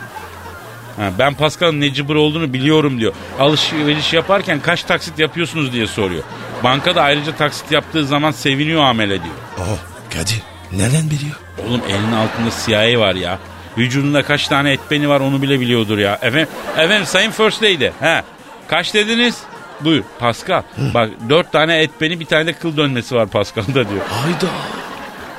Ha, 0.97 1.11
ben 1.19 1.35
Pascal'ın 1.35 1.81
ne 1.81 1.95
cıbır 1.95 2.15
olduğunu 2.15 2.53
biliyorum 2.53 3.01
diyor. 3.01 3.13
Alışveriş 3.41 4.13
yaparken 4.13 4.61
kaç 4.61 4.83
taksit 4.83 5.19
yapıyorsunuz 5.19 5.73
diye 5.73 5.87
soruyor. 5.87 6.23
Bankada 6.65 7.03
ayrıca 7.03 7.37
taksit 7.37 7.73
yaptığı 7.73 8.07
zaman 8.07 8.31
seviniyor 8.31 8.83
amele 8.83 9.23
diyor. 9.23 9.35
oh 9.59 9.79
Kadir 10.15 10.43
nereden 10.73 11.11
biliyor? 11.11 11.37
Oğlum 11.69 11.81
elinin 11.89 12.13
altında 12.13 12.51
CIA 12.67 13.01
var 13.01 13.15
ya. 13.15 13.39
Vücudunda 13.79 14.23
kaç 14.23 14.49
tane 14.49 14.73
etbeni 14.73 15.09
var 15.09 15.21
onu 15.21 15.43
bile 15.43 15.61
biliyordur 15.61 15.99
ya. 15.99 16.15
Efendim, 16.23 16.49
efendim 16.77 17.07
Sayın 17.07 17.31
First 17.31 17.63
Lady. 17.63 17.91
He. 18.01 18.23
Kaç 18.69 18.95
dediniz? 18.95 19.39
Buyur 19.81 20.03
Pascal. 20.19 20.63
Bak 20.95 21.11
dört 21.29 21.53
tane 21.53 21.79
etbeni 21.83 22.21
bir 22.21 22.25
tane 22.25 22.47
de 22.47 22.53
kıl 22.53 22.77
dönmesi 22.77 23.15
var 23.15 23.29
Pascal'da 23.29 23.75
diyor. 23.89 24.01
Hayda. 24.09 24.47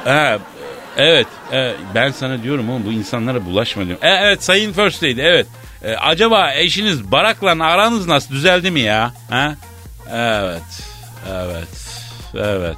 He. 0.06 0.40
Evet. 0.98 1.28
e, 1.52 1.74
ben 1.96 2.12
sana 2.12 2.44
diyorum 2.44 2.70
oğlum 2.70 2.86
bu 2.86 2.92
insanlara 2.92 3.46
bulaşma 3.46 3.86
diyorum. 3.86 4.06
E, 4.06 4.10
evet 4.10 4.44
Sayın 4.44 4.74
First 4.74 5.04
Lady 5.04 5.22
evet. 5.22 5.48
E, 5.84 5.96
acaba 5.96 6.54
eşiniz 6.54 7.12
Barak'la 7.12 7.66
aranız 7.66 8.08
nasıl 8.08 8.34
düzeldi 8.34 8.72
mi 8.72 8.80
ya? 8.80 9.14
Ha? 9.30 9.56
Evet. 10.14 10.62
Evet. 11.32 11.68
Evet. 12.36 12.78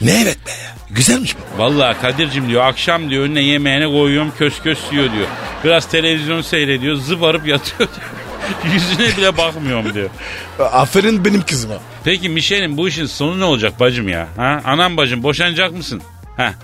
Ne 0.00 0.22
evet 0.22 0.46
be 0.46 0.50
ya. 0.50 0.74
Güzelmiş 0.90 1.36
bu. 1.36 1.62
Vallahi 1.62 2.00
Kadir'cim 2.00 2.48
diyor 2.48 2.64
akşam 2.64 3.10
diyor 3.10 3.24
önüne 3.24 3.42
yemeğine 3.42 3.86
koyuyorum 3.86 4.32
kös 4.38 4.62
kös 4.62 4.78
yiyor 4.92 5.12
diyor. 5.12 5.26
Biraz 5.64 5.88
televizyon 5.88 6.42
seyrediyor 6.42 6.96
zıvarıp 6.96 7.46
yatıyor 7.46 7.78
diyor. 7.78 7.90
Yüzüne 8.72 9.16
bile 9.16 9.36
bakmıyorum 9.36 9.94
diyor. 9.94 10.10
Aferin 10.58 11.24
benim 11.24 11.42
kızıma. 11.42 11.74
Peki 12.04 12.28
Michelle'in 12.28 12.76
bu 12.76 12.88
işin 12.88 13.06
sonu 13.06 13.40
ne 13.40 13.44
olacak 13.44 13.80
bacım 13.80 14.08
ya? 14.08 14.28
Ha? 14.36 14.60
Anam 14.64 14.96
bacım 14.96 15.22
boşanacak 15.22 15.72
mısın? 15.72 16.02
Ha? 16.36 16.54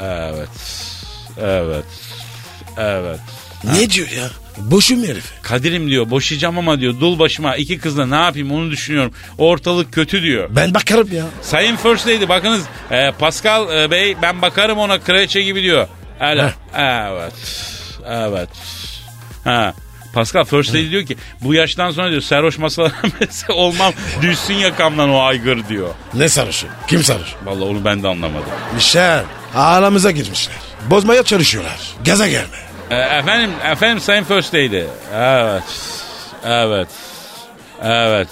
Evet. 0.00 0.48
Evet. 1.40 1.84
Evet. 2.78 3.20
Ne 3.64 3.90
diyor 3.90 4.08
ya? 4.08 4.30
Boşum 4.58 5.04
herif. 5.04 5.32
Kadir'im 5.42 5.90
diyor 5.90 6.10
boşayacağım 6.10 6.58
ama 6.58 6.80
diyor 6.80 7.00
dul 7.00 7.18
başıma 7.18 7.56
iki 7.56 7.78
kızla 7.78 8.06
ne 8.06 8.14
yapayım 8.14 8.52
onu 8.52 8.70
düşünüyorum. 8.70 9.12
Ortalık 9.38 9.92
kötü 9.92 10.22
diyor. 10.22 10.48
Ben 10.50 10.74
bakarım 10.74 11.08
ya. 11.12 11.24
Sayın 11.42 11.76
First 11.76 12.06
Lady 12.06 12.28
bakınız 12.28 12.62
e, 12.90 13.12
Pascal 13.18 13.82
e, 13.82 13.90
Bey 13.90 14.16
ben 14.22 14.42
bakarım 14.42 14.78
ona 14.78 15.00
kraliçe 15.00 15.42
gibi 15.42 15.62
diyor. 15.62 15.88
Öyle. 16.20 16.52
Evet. 16.76 17.32
Evet. 18.08 18.48
Ha. 19.44 19.74
Pascal 20.14 20.44
First 20.44 20.70
Lady 20.70 20.90
diyor 20.90 21.06
ki 21.06 21.16
bu 21.40 21.54
yaştan 21.54 21.90
sonra 21.90 22.10
diyor 22.10 22.22
sarhoş 22.22 22.58
masalara 22.58 22.92
olmam 23.48 23.92
düşsün 24.22 24.54
yakamdan 24.54 25.10
o 25.10 25.20
aygır 25.22 25.68
diyor. 25.68 25.88
Ne 26.14 26.28
sarışı? 26.28 26.66
Kim 26.88 27.04
sarış? 27.04 27.34
Vallahi 27.44 27.64
onu 27.64 27.84
ben 27.84 28.02
de 28.02 28.08
anlamadım. 28.08 28.48
Michel. 28.74 29.24
Aramıza 29.54 30.10
girmişler. 30.10 30.56
Bozmaya 30.90 31.22
çalışıyorlar. 31.22 31.78
Gaza 32.04 32.28
gelme. 32.28 32.56
E, 32.90 32.96
efendim 32.96 33.50
efendim 33.72 34.00
Sayın 34.00 34.24
First 34.24 34.54
Lady. 34.54 34.82
Evet. 35.14 35.62
Evet. 36.44 36.88
Evet. 37.82 38.28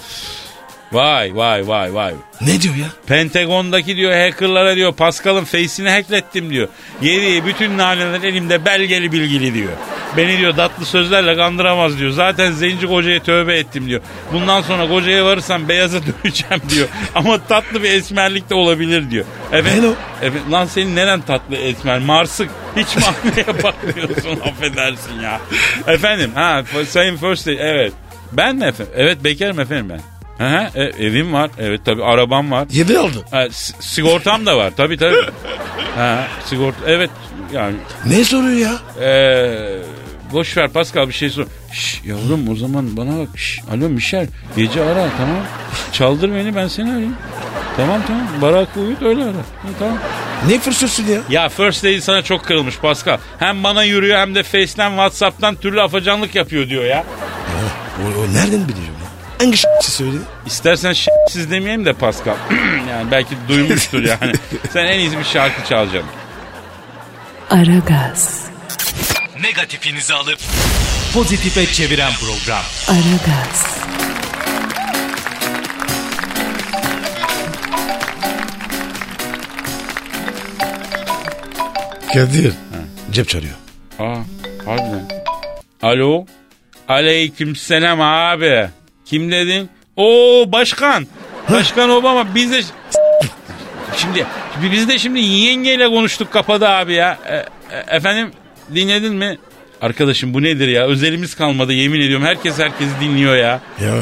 Vay 0.93 1.35
vay 1.35 1.67
vay 1.67 1.93
vay. 1.93 2.13
Ne 2.41 2.61
diyor 2.61 2.75
ya? 2.75 2.87
Pentagon'daki 3.07 3.95
diyor 3.95 4.11
hackerlara 4.11 4.75
diyor 4.75 4.93
Pascal'ın 4.93 5.43
face'ini 5.43 5.89
hacklettim 5.89 6.49
diyor. 6.49 6.67
Yediği 7.01 7.45
bütün 7.45 7.77
naneler 7.77 8.23
elimde 8.23 8.65
belgeli 8.65 9.11
bilgili 9.11 9.53
diyor. 9.53 9.71
Beni 10.17 10.37
diyor 10.37 10.55
tatlı 10.55 10.85
sözlerle 10.85 11.35
kandıramaz 11.35 11.99
diyor. 11.99 12.11
Zaten 12.11 12.51
zenci 12.51 12.87
kocaya 12.87 13.23
tövbe 13.23 13.57
ettim 13.57 13.87
diyor. 13.87 14.01
Bundan 14.33 14.61
sonra 14.61 14.87
kocaya 14.87 15.25
varırsam 15.25 15.69
beyaza 15.69 15.99
döneceğim 16.23 16.63
diyor. 16.69 16.87
Ama 17.15 17.37
tatlı 17.47 17.83
bir 17.83 17.91
esmerlik 17.91 18.49
de 18.49 18.55
olabilir 18.55 19.11
diyor. 19.11 19.25
Evet. 19.51 19.73
Ben 19.77 19.87
o. 19.87 19.93
Evet, 20.21 20.41
lan 20.51 20.65
senin 20.65 20.95
neren 20.95 21.21
tatlı 21.21 21.55
esmer? 21.55 21.99
Marsık. 21.99 22.49
Hiç 22.77 22.95
mahveye 22.97 23.63
bakmıyorsun 23.63 24.39
affedersin 24.39 25.21
ya. 25.21 25.41
Efendim 25.87 26.31
ha 26.35 26.63
Sayın 26.89 27.17
First 27.17 27.47
Lady, 27.47 27.57
evet. 27.59 27.93
Ben 28.31 28.55
mi 28.55 28.65
efendim? 28.65 28.93
Evet 28.97 29.23
bekarım 29.23 29.59
efendim 29.59 29.89
ben. 29.89 30.12
Hı, 30.49 30.79
e, 30.79 30.83
evim 30.83 31.33
var. 31.33 31.49
Evet 31.59 31.81
tabii 31.85 32.03
arabam 32.03 32.51
var. 32.51 32.67
Yedi 32.71 32.99
aldı. 32.99 33.25
Ha, 33.31 33.45
s- 33.51 33.73
sigortam 33.79 34.45
da 34.45 34.57
var 34.57 34.71
tabii 34.77 34.97
tabii. 34.97 35.15
ha, 35.95 36.23
sigorta 36.45 36.77
evet 36.87 37.09
yani 37.53 37.75
Ne 38.05 38.23
soruyor 38.23 38.57
ya? 38.69 38.73
eee 39.01 39.77
boş 40.33 40.57
ver 40.57 40.69
Pascal 40.69 41.07
bir 41.07 41.13
şey 41.13 41.29
sor. 41.29 41.45
Şş, 41.71 42.01
yavrum 42.05 42.49
o 42.49 42.55
zaman 42.55 42.97
bana 42.97 43.19
bak. 43.19 43.27
Şş, 43.37 43.59
alo 43.71 43.89
Michel 43.89 44.27
gece 44.57 44.81
ara 44.81 44.93
tamam. 45.17 45.37
Çaldır 45.91 46.35
beni 46.35 46.55
ben 46.55 46.67
seni 46.67 46.89
arayayım. 46.91 47.15
Tamam 47.77 48.01
tamam. 48.07 48.27
Barak'ı 48.41 48.79
uyut 48.79 49.01
öyle 49.01 49.23
ara. 49.23 49.31
Ha, 49.31 49.69
tamam. 49.79 49.97
Ne 50.49 50.59
fırsatçı 50.59 51.01
ya? 51.01 51.19
Ya 51.29 51.49
First 51.49 51.85
Lady 51.85 52.01
sana 52.01 52.21
çok 52.21 52.45
kırılmış 52.45 52.77
Pascal. 52.77 53.17
Hem 53.39 53.63
bana 53.63 53.83
yürüyor 53.83 54.17
hem 54.19 54.35
de 54.35 54.43
Face'ten 54.43 54.89
Whatsapp'tan 54.89 55.55
türlü 55.55 55.81
afacanlık 55.81 56.35
yapıyor 56.35 56.69
diyor 56.69 56.83
ya. 56.85 57.03
O, 58.01 58.19
o 58.21 58.33
nereden 58.33 58.67
biliyor 58.67 58.87
ya? 58.87 59.02
Hangi 59.39 59.57
s***si 59.57 59.91
söyledi? 59.91 60.17
İstersen 60.45 60.95
siz 61.29 61.51
demeyeyim 61.51 61.85
de 61.85 61.93
Pascal. 61.93 62.35
yani 62.89 63.11
belki 63.11 63.35
duymuştur 63.47 64.03
yani. 64.03 64.33
Sen 64.73 64.85
en 64.85 64.99
iyisi 64.99 65.19
bir 65.19 65.23
şarkı 65.23 65.69
çalacaksın. 65.69 66.11
Aragaz, 67.49 68.43
Negatifinizi 69.41 70.13
alıp 70.13 70.39
pozitife 71.13 71.65
çeviren 71.65 72.11
program. 72.13 72.63
Aragaz, 72.87 73.83
Kadir. 82.13 82.53
Cep 83.11 83.29
çalıyor. 83.29 83.53
Aa, 83.99 84.15
harbiden. 84.65 85.09
Alo. 85.81 86.25
Aleyküm 86.87 87.55
selam 87.55 88.01
abi. 88.01 88.69
Kim 89.05 89.31
dedin? 89.31 89.69
Oo 89.97 90.51
başkan. 90.51 91.07
Başkan 91.51 91.89
Obama 91.89 92.35
biz 92.35 92.51
de... 92.51 92.61
Şimdi 93.97 94.25
biz 94.71 94.89
de 94.89 94.97
şimdi 94.97 95.19
yengeyle 95.19 95.87
konuştuk 95.87 96.31
kapıda 96.31 96.69
abi 96.69 96.93
ya. 96.93 97.17
E, 97.29 97.35
e, 97.35 97.95
efendim 97.95 98.31
dinledin 98.75 99.15
mi? 99.15 99.37
Arkadaşım 99.81 100.33
bu 100.33 100.43
nedir 100.43 100.67
ya? 100.67 100.85
Özelimiz 100.85 101.35
kalmadı 101.35 101.73
yemin 101.73 102.01
ediyorum. 102.01 102.25
Herkes 102.25 102.59
herkesi 102.59 102.91
dinliyor 103.01 103.35
ya. 103.35 103.61
Ya 103.81 103.93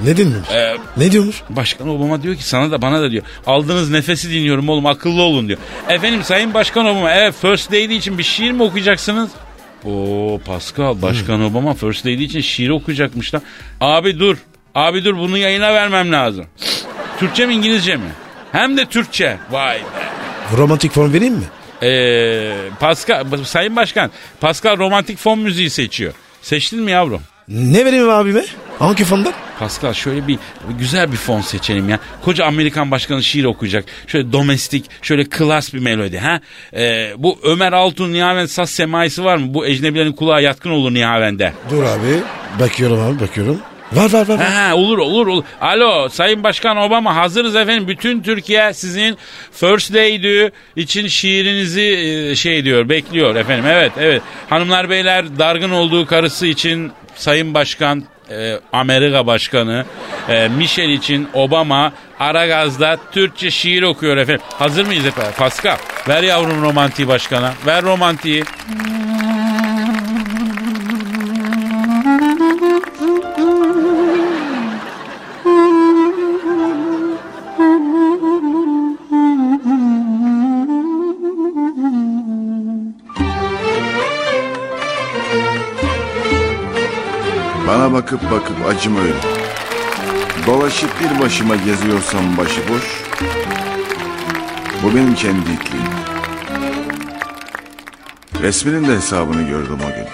ne 0.00 0.16
dinlemiş? 0.16 0.50
Ee, 0.50 0.76
ne 0.96 1.12
diyormuş? 1.12 1.42
Başkan 1.48 1.88
Obama 1.88 2.22
diyor 2.22 2.36
ki 2.36 2.44
sana 2.48 2.70
da 2.70 2.82
bana 2.82 3.02
da 3.02 3.10
diyor. 3.10 3.22
Aldığınız 3.46 3.90
nefesi 3.90 4.30
dinliyorum 4.30 4.68
oğlum 4.68 4.86
akıllı 4.86 5.22
olun 5.22 5.48
diyor. 5.48 5.58
Efendim 5.88 6.24
Sayın 6.24 6.54
Başkan 6.54 6.86
Obama 6.86 7.12
evet 7.12 7.34
First 7.42 7.72
Lady 7.72 7.96
için 7.96 8.18
bir 8.18 8.22
şiir 8.22 8.50
mi 8.50 8.62
okuyacaksınız? 8.62 9.30
Oo 9.86 10.40
Pascal 10.44 11.02
Başkan 11.02 11.40
Obama 11.42 11.74
First 11.74 12.06
Lady 12.06 12.24
için 12.24 12.40
şiir 12.40 12.68
okuyacakmış 12.68 13.32
da. 13.32 13.40
Abi 13.80 14.18
dur. 14.18 14.36
Abi 14.74 15.04
dur 15.04 15.16
bunu 15.16 15.38
yayına 15.38 15.74
vermem 15.74 16.12
lazım. 16.12 16.46
Türkçe 17.18 17.46
mi 17.46 17.54
İngilizce 17.54 17.96
mi? 17.96 18.10
Hem 18.52 18.76
de 18.76 18.86
Türkçe. 18.86 19.38
Vay 19.50 19.76
be. 19.78 20.56
Romantik 20.56 20.92
form 20.92 21.12
vereyim 21.12 21.34
mi? 21.34 21.44
Ee, 21.82 22.56
Pascal, 22.80 23.24
Sayın 23.44 23.76
Başkan 23.76 24.10
Pascal 24.40 24.78
romantik 24.78 25.18
fon 25.18 25.38
müziği 25.38 25.70
seçiyor. 25.70 26.12
Seçtin 26.42 26.82
mi 26.82 26.90
yavrum? 26.90 27.22
Ne 27.48 27.84
vereyim 27.84 28.10
abime? 28.10 28.44
Hangi 28.78 29.04
fondan? 29.04 29.32
Pascal 29.58 29.92
şöyle 29.92 30.26
bir 30.28 30.38
güzel 30.78 31.12
bir 31.12 31.16
fon 31.16 31.40
seçelim 31.40 31.88
ya. 31.88 31.98
Koca 32.22 32.44
Amerikan 32.44 32.90
başkanı 32.90 33.22
şiir 33.22 33.44
okuyacak. 33.44 33.84
Şöyle 34.06 34.32
domestik, 34.32 34.84
şöyle 35.02 35.24
klas 35.24 35.74
bir 35.74 35.78
melodi 35.78 36.18
ha. 36.18 36.40
Ee, 36.76 37.12
bu 37.18 37.38
Ömer 37.42 37.72
Altun 37.72 38.12
Nihaven 38.12 38.46
saz 38.46 38.70
semaisi 38.70 39.24
var 39.24 39.36
mı? 39.36 39.54
Bu 39.54 39.66
ecnebilerin 39.66 40.12
kulağa 40.12 40.40
yatkın 40.40 40.70
olur 40.70 40.94
Nihaven'de. 40.94 41.52
Dur 41.70 41.82
abi. 41.82 42.20
Bakıyorum 42.60 43.00
abi 43.00 43.20
bakıyorum. 43.20 43.58
Var 43.92 44.12
var 44.12 44.28
var. 44.28 44.38
var. 44.38 44.46
Ha, 44.52 44.74
olur 44.74 44.98
olur 44.98 45.26
olur. 45.26 45.44
Alo 45.60 46.08
Sayın 46.08 46.42
Başkan 46.42 46.76
Obama 46.76 47.16
hazırız 47.16 47.56
efendim. 47.56 47.88
Bütün 47.88 48.22
Türkiye 48.22 48.72
sizin 48.74 49.16
First 49.52 49.94
Lady 49.94 50.50
için 50.76 51.06
şiirinizi 51.06 51.82
e, 51.82 52.36
şey 52.36 52.64
diyor 52.64 52.88
bekliyor 52.88 53.34
efendim. 53.36 53.64
Evet 53.68 53.92
evet. 53.98 54.22
Hanımlar 54.50 54.90
beyler 54.90 55.38
dargın 55.38 55.70
olduğu 55.70 56.06
karısı 56.06 56.46
için 56.46 56.92
Sayın 57.16 57.54
Başkan 57.54 58.04
e, 58.30 58.60
Amerika 58.72 59.26
Başkanı 59.26 59.84
e, 60.28 60.48
Michel 60.48 60.88
için 60.88 61.28
Obama 61.34 61.92
Aragaz'da 62.20 62.96
Türkçe 63.12 63.50
şiir 63.50 63.82
okuyor 63.82 64.16
efendim. 64.16 64.42
Hazır 64.58 64.86
mıyız 64.86 65.06
efendim? 65.06 65.32
Pascal 65.38 65.76
ver 66.08 66.22
yavrum 66.22 66.62
romantiği 66.62 67.08
başkana. 67.08 67.52
Ver 67.66 67.82
romantiği. 67.82 68.44
Bana 68.44 69.05
acıma 88.66 89.00
öyle. 89.00 89.20
Dolaşıp 90.46 90.90
bir 91.00 91.20
başıma 91.20 91.56
geziyorsam 91.56 92.36
başıboş. 92.36 93.02
Bu 94.82 94.96
benim 94.96 95.14
kendi 95.14 95.50
itliğim. 95.50 95.86
Resminin 98.42 98.88
de 98.88 98.96
hesabını 98.96 99.42
gördüm 99.42 99.78
o 99.84 99.88
gün. 99.94 100.06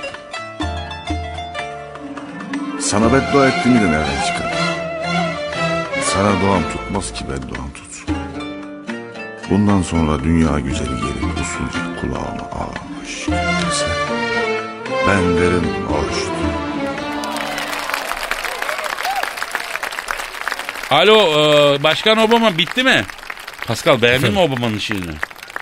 Sana 2.81 3.13
beddua 3.13 3.47
ettiğimi 3.49 3.81
de 3.81 3.87
nereden 3.87 4.23
çıkar? 4.27 4.53
Sana 6.05 6.41
duam 6.41 6.63
tutmaz 6.73 7.13
ki 7.13 7.25
bedduam 7.25 7.71
tut. 7.75 8.17
Bundan 9.51 9.83
sonra 9.83 10.25
dünya 10.25 10.59
güzeli 10.59 10.89
gelip 10.89 11.41
usulca 11.41 12.01
kulağıma 12.01 12.51
ağlamış. 12.53 13.29
Ben 15.09 15.37
derim 15.37 15.67
hoştu. 15.89 16.32
Alo 20.93 21.17
e, 21.17 21.83
Başkan 21.83 22.19
Obama 22.19 22.59
bitti 22.59 22.83
mi? 22.83 23.05
Pascal 23.67 24.03
beğendin 24.03 24.33
mi 24.33 24.39
Obama'nın 24.39 24.79
şiirini? 24.79 25.13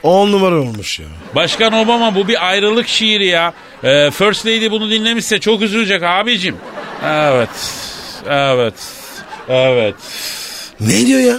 10 0.02 0.32
numara 0.32 0.60
olmuş 0.60 0.98
ya. 1.00 1.06
Başkan 1.34 1.72
Obama 1.72 2.14
bu 2.14 2.28
bir 2.28 2.48
ayrılık 2.48 2.88
şiiri 2.88 3.26
ya. 3.26 3.52
Ee, 3.84 4.10
First 4.10 4.46
Lady 4.46 4.70
bunu 4.70 4.90
dinlemişse 4.90 5.40
çok 5.40 5.62
üzülecek 5.62 6.02
abicim. 6.02 6.56
Evet. 7.06 7.48
Evet. 8.28 8.74
Evet. 9.48 9.94
Ne 10.80 11.06
diyor 11.06 11.20
ya? 11.20 11.38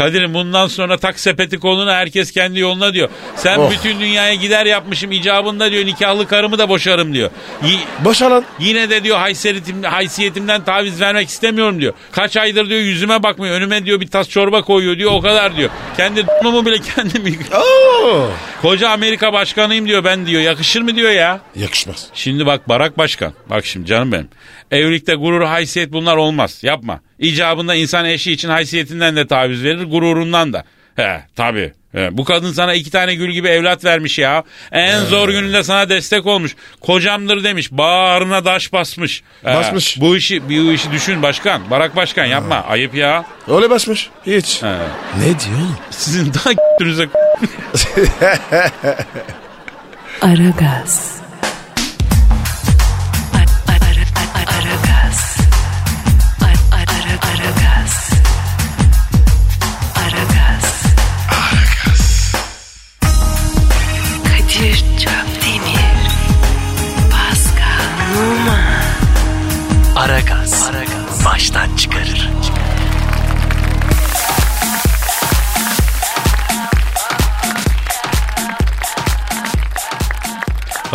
Kadir'im 0.00 0.34
bundan 0.34 0.66
sonra 0.66 0.98
tak 0.98 1.20
sepeti 1.20 1.58
koluna 1.58 1.94
herkes 1.94 2.32
kendi 2.32 2.58
yoluna 2.58 2.94
diyor. 2.94 3.08
Sen 3.36 3.58
Oh. 3.58 3.70
bütün 3.70 4.00
dünyaya 4.00 4.34
gider 4.34 4.66
yapmışım 4.66 5.12
icabında 5.12 5.70
diyor 5.70 5.86
nikahlı 5.86 6.28
karımı 6.28 6.58
da 6.58 6.68
boşarım 6.68 7.14
diyor. 7.14 7.30
Y- 7.64 8.04
Boşa 8.04 8.30
lan. 8.30 8.44
Yine 8.58 8.90
de 8.90 9.04
diyor 9.04 9.18
haysiyetim, 9.18 9.82
haysiyetimden 9.82 10.64
taviz 10.64 11.00
vermek 11.00 11.28
istemiyorum 11.28 11.80
diyor. 11.80 11.92
Kaç 12.12 12.36
aydır 12.36 12.68
diyor 12.68 12.80
yüzüme 12.80 13.22
bakmıyor. 13.22 13.54
Önüme 13.56 13.84
diyor 13.84 14.00
bir 14.00 14.06
tas 14.08 14.28
çorba 14.28 14.62
koyuyor 14.62 14.98
diyor 14.98 15.10
o 15.12 15.20
kadar 15.20 15.56
diyor. 15.56 15.70
Kendi 15.96 16.26
d***numu 16.26 16.66
bile 16.66 16.76
kendim. 16.96 17.38
Oo. 17.54 18.28
Koca 18.62 18.88
Amerika 18.90 19.32
başkanıyım 19.32 19.86
diyor 19.86 20.04
ben 20.04 20.26
diyor. 20.26 20.42
Yakışır 20.42 20.80
mı 20.80 20.96
diyor 20.96 21.10
ya. 21.10 21.40
Yakışmaz. 21.56 22.06
Şimdi 22.14 22.46
bak 22.46 22.68
Barak 22.68 22.98
Başkan. 22.98 23.32
Bak 23.50 23.66
şimdi 23.66 23.86
canım 23.86 24.12
benim. 24.12 24.28
Evlilikte 24.70 25.14
gurur, 25.14 25.42
haysiyet 25.44 25.92
bunlar 25.92 26.16
olmaz. 26.16 26.58
Yapma. 26.62 27.00
İcabında 27.20 27.74
insan 27.74 28.04
eşi 28.04 28.32
için 28.32 28.48
haysiyetinden 28.48 29.16
de 29.16 29.26
taviz 29.26 29.64
verir, 29.64 29.84
gururundan 29.84 30.52
da. 30.52 30.64
He 30.96 31.20
tabii. 31.36 31.72
He, 31.92 32.08
bu 32.16 32.24
kadın 32.24 32.52
sana 32.52 32.74
iki 32.74 32.90
tane 32.90 33.14
gül 33.14 33.30
gibi 33.32 33.48
evlat 33.48 33.84
vermiş 33.84 34.18
ya. 34.18 34.44
En 34.72 34.98
zor 34.98 35.28
gününde 35.28 35.62
sana 35.62 35.88
destek 35.88 36.26
olmuş. 36.26 36.56
Kocamdır 36.80 37.44
demiş. 37.44 37.72
Bağrına 37.72 38.44
daş 38.44 38.72
basmış. 38.72 39.22
He, 39.44 39.54
Basmış. 39.54 40.00
bu 40.00 40.16
işi 40.16 40.48
bu 40.48 40.72
işi 40.72 40.92
düşün 40.92 41.22
başkan. 41.22 41.70
Barak 41.70 41.96
Başkan 41.96 42.24
yapma. 42.24 42.56
Ayıp 42.56 42.94
ya. 42.94 43.24
Öyle 43.48 43.70
basmış. 43.70 44.10
Hiç. 44.26 44.62
He. 44.62 44.66
Ne 45.18 45.24
diyor? 45.24 45.68
Sizin 45.90 46.34
daha 46.34 46.52
g***ünüze 46.80 47.08
Aragaz. 50.22 51.20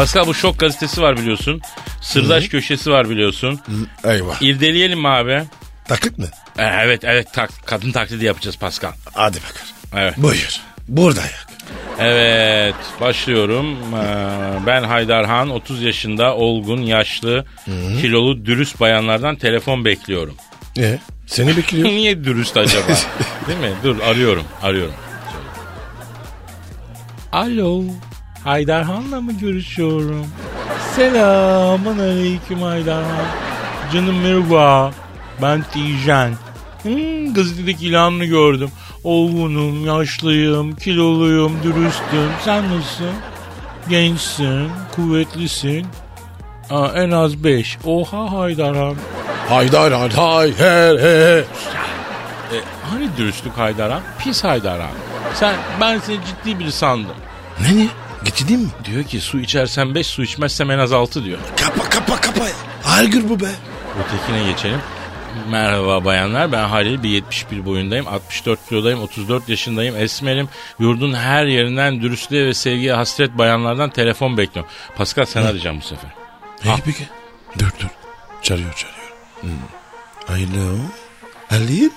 Pascal 0.06 0.28
bu 0.28 0.34
şok 0.34 0.60
gazetesi 0.60 1.02
var 1.02 1.18
biliyorsun. 1.18 1.62
Sırdaş 2.02 2.48
köşesi 2.48 2.92
var 2.92 3.10
biliyorsun. 3.10 3.60
Eyvah. 4.04 4.42
İrdeleyelim 4.42 5.00
mi 5.00 5.08
abi? 5.08 5.44
Taklit 5.88 6.18
mi? 6.18 6.26
Ee, 6.58 6.64
Evet 6.64 7.04
evet 7.04 7.28
tak, 7.34 7.50
kadın 7.66 7.92
taklidi 7.92 8.26
yapacağız 8.26 8.58
Pascal. 8.58 8.92
Hadi 9.14 9.38
bakalım. 9.38 10.04
Evet. 10.06 10.14
Buyur. 10.18 10.60
Burada 10.88 11.22
yak. 11.22 11.48
Evet 12.00 12.76
başlıyorum. 13.02 13.78
Ee, 13.96 14.66
Ben 14.66 14.84
Haydarhan 14.84 15.50
30 15.50 15.82
yaşında 15.82 16.36
olgun 16.36 16.82
yaşlı 16.82 17.46
kilolu 18.02 18.46
dürüst 18.46 18.80
bayanlardan 18.80 19.36
telefon 19.36 19.86
bekliyorum. 19.86 20.36
E, 20.78 21.00
seni 21.28 21.58
bekliyor. 21.58 21.90
Niye 21.90 22.24
dürüst 22.24 22.58
acaba? 22.58 22.88
Değil 23.48 23.60
mi? 23.60 23.72
Dur 23.84 24.00
arıyorum 24.00 24.44
arıyorum. 24.62 24.96
Alo. 27.32 27.84
Haydarhan'la 28.46 29.22
mı 29.22 29.32
görüşüyorum? 29.32 30.28
Selamun 30.96 32.00
aleyküm 32.00 32.62
Haydarhan. 32.62 33.26
Canım 33.94 34.22
merhaba. 34.22 34.92
Ben 35.42 35.66
Tijen. 35.74 36.34
Hmm, 36.82 37.34
gazetedeki 37.34 37.88
ilanını 37.88 38.26
gördüm. 38.26 38.70
Olgunum, 39.04 39.86
yaşlıyım, 39.86 40.76
kiloluyum, 40.76 41.64
dürüstüm. 41.64 42.30
Sen 42.44 42.64
nasılsın? 42.70 43.12
Gençsin, 43.90 44.70
kuvvetlisin. 44.96 45.88
Aa, 46.70 46.88
en 46.88 47.12
az 47.12 47.44
beş. 47.44 47.78
Oha 47.86 48.32
Haydarhan. 48.32 48.96
Haydar 49.50 49.94
hay 49.94 50.10
hay 50.10 50.52
he 50.52 50.98
he. 51.02 51.44
E, 52.56 52.58
hani 52.92 53.10
dürüstlük 53.18 53.58
Haydarhan? 53.58 54.02
Pis 54.20 54.44
Haydarhan. 54.44 54.90
Sen, 55.34 55.56
ben 55.82 56.00
seni 56.00 56.18
ciddi 56.26 56.60
biri 56.60 56.72
sandım. 56.72 57.16
Ne 57.62 57.78
ne? 57.78 57.88
Geçideyim 58.26 58.62
mi? 58.62 58.70
Diyor 58.86 59.04
ki 59.04 59.22
su 59.22 59.40
içersen 59.40 59.96
5 59.96 60.08
su 60.08 60.24
içmezsem 60.24 60.72
en 60.72 60.80
az 60.80 60.94
6 60.94 61.26
diyor. 61.26 61.40
Kapa 61.58 61.90
kapa 61.90 62.22
kapa. 62.22 62.46
Aygır 62.86 63.30
bu 63.30 63.40
be. 63.40 63.52
Ötekine 64.06 64.52
geçelim. 64.52 64.80
Merhaba 65.50 66.06
bayanlar 66.06 66.52
ben 66.52 66.64
Halil 66.64 67.04
bir 67.04 67.10
71 67.10 67.66
boyundayım 67.66 68.08
64 68.08 68.70
kilodayım 68.70 69.02
34 69.02 69.50
yaşındayım 69.50 69.96
esmerim 69.96 70.50
yurdun 70.80 71.14
her 71.14 71.46
yerinden 71.46 72.02
dürüstlüğe 72.02 72.46
ve 72.46 72.54
sevgiye 72.54 72.94
hasret 72.94 73.38
bayanlardan 73.38 73.90
telefon 73.90 74.38
bekliyorum. 74.38 74.72
Pascal 74.98 75.26
sen 75.26 75.42
arayacağım 75.42 75.78
bu 75.78 75.86
sefer. 75.86 76.10
Ne 76.66 76.76
peki? 76.86 77.04
Dur 77.60 77.70
dur. 77.80 77.88
Çağırıyor 78.42 78.74
çağırıyor. 78.74 79.14
Hmm. 79.42 79.52
Alo. 80.30 80.78
Halil. 81.50 81.90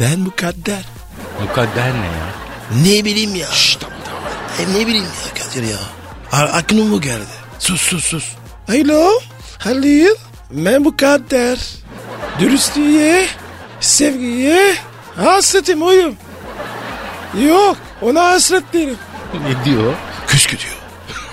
Ben 0.00 0.18
mukadder. 0.18 0.84
Mukadder 1.40 1.92
ne 1.92 2.06
ya? 2.06 2.28
Ne 2.84 3.04
bileyim 3.04 3.34
ya. 3.34 3.46
Şşş 3.46 3.76
tamam 3.76 3.98
tamam. 4.04 4.22
E, 4.58 4.78
ne 4.78 4.86
bileyim 4.86 5.04
ya 5.04 5.37
Kadir 5.48 5.62
ya. 5.62 5.78
Aklıma 6.32 6.96
geldi? 6.96 7.26
Sus 7.58 7.80
sus 7.80 8.04
sus. 8.04 8.24
Alo. 8.68 9.20
Halil. 9.58 10.14
Ben 10.50 10.82
mukadder. 10.82 11.58
Dürüstlüğe, 12.40 13.26
sevgiye 13.80 14.74
hasretim 15.16 15.82
oyum. 15.82 16.16
Yok 17.46 17.76
ona 18.02 18.24
hasret 18.24 18.72
değilim. 18.72 18.98
ne 19.48 19.64
diyor? 19.64 19.94
Küskü 20.26 20.58
diyor. 20.58 20.76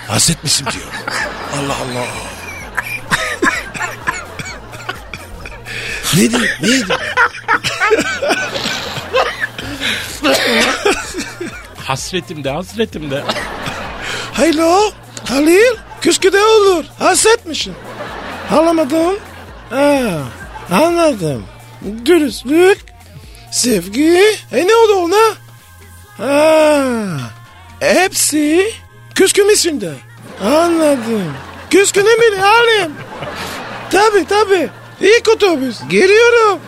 Hasret 0.08 0.44
misin 0.44 0.66
diyor. 0.72 0.86
Allah 1.56 1.76
Allah. 1.76 2.06
ne 6.14 6.30
diyor? 6.30 6.48
Ne 6.60 6.68
diyor? 6.68 7.00
Hasretim 11.76 12.44
de 12.44 12.50
hasretim 12.50 13.10
de. 13.10 13.24
Haylo. 14.36 14.92
Halil. 15.28 15.76
Küskü 16.00 16.32
de 16.32 16.44
olur. 16.44 16.84
Hasretmişim. 16.98 17.74
Anlamadım. 18.50 19.18
Ha, 19.70 20.02
anladım. 20.72 21.46
Dürüstlük, 22.04 22.78
sevgi. 23.52 24.20
E 24.52 24.66
ne 24.66 24.74
oldu 24.74 24.94
ona? 24.94 25.34
Ha, 26.18 26.84
hepsi 27.80 28.72
küskün 29.14 29.54
içinde. 29.54 29.92
Anladım. 30.44 31.34
Küskün 31.70 32.06
emiri 32.06 32.40
halim. 32.40 32.92
Tabi 33.90 34.26
tabi. 34.26 34.68
İlk 35.00 35.28
otobüs. 35.28 35.78
Geliyorum. 35.90 36.60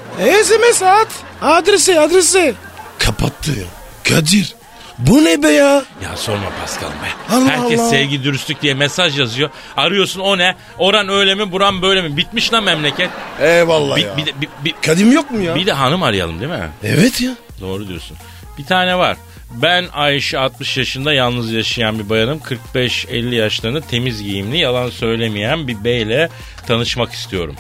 SMS 0.44 0.82
at. 0.82 1.08
Adresi 1.42 2.00
adresi. 2.00 2.54
Kapattı. 2.98 3.52
Kadir. 4.08 4.57
Bu 4.98 5.24
ne 5.24 5.42
be 5.42 5.48
ya? 5.48 5.84
Ya 6.02 6.16
sorma 6.16 6.50
Pascal 6.60 6.88
be. 6.90 7.34
Allah 7.34 7.48
Herkes 7.48 7.80
Allah. 7.80 7.88
sevgi 7.90 8.24
dürüstlük 8.24 8.62
diye 8.62 8.74
mesaj 8.74 9.18
yazıyor. 9.18 9.50
Arıyorsun 9.76 10.20
o 10.20 10.38
ne? 10.38 10.56
Oran 10.78 11.08
öyle 11.08 11.34
mi 11.34 11.52
buran 11.52 11.82
böyle 11.82 12.02
mi? 12.02 12.16
Bitmiş 12.16 12.52
lan 12.52 12.64
memleket. 12.64 13.10
Eyvallah 13.40 13.96
Bir, 13.96 14.06
bir, 14.16 14.26
de- 14.26 14.40
bir, 14.40 14.48
bir, 14.64 14.74
Kadim 14.82 15.12
yok 15.12 15.30
mu 15.30 15.40
ya? 15.40 15.54
bir 15.54 15.66
de 15.66 15.72
hanım 15.72 16.02
arayalım 16.02 16.40
değil 16.40 16.50
mi? 16.50 16.68
Evet 16.84 17.20
ya. 17.20 17.30
Doğru 17.60 17.88
diyorsun. 17.88 18.16
Bir 18.58 18.64
tane 18.64 18.98
var. 18.98 19.16
Ben 19.50 19.86
Ayşe 19.92 20.38
60 20.38 20.76
yaşında 20.76 21.12
yalnız 21.12 21.52
yaşayan 21.52 21.98
bir 21.98 22.08
bayanım. 22.08 22.38
45-50 22.74 23.34
yaşlarında 23.34 23.80
temiz 23.80 24.22
giyimli, 24.22 24.58
yalan 24.58 24.90
söylemeyen 24.90 25.68
bir 25.68 25.84
beyle 25.84 26.28
tanışmak 26.66 27.12
istiyorum. 27.12 27.56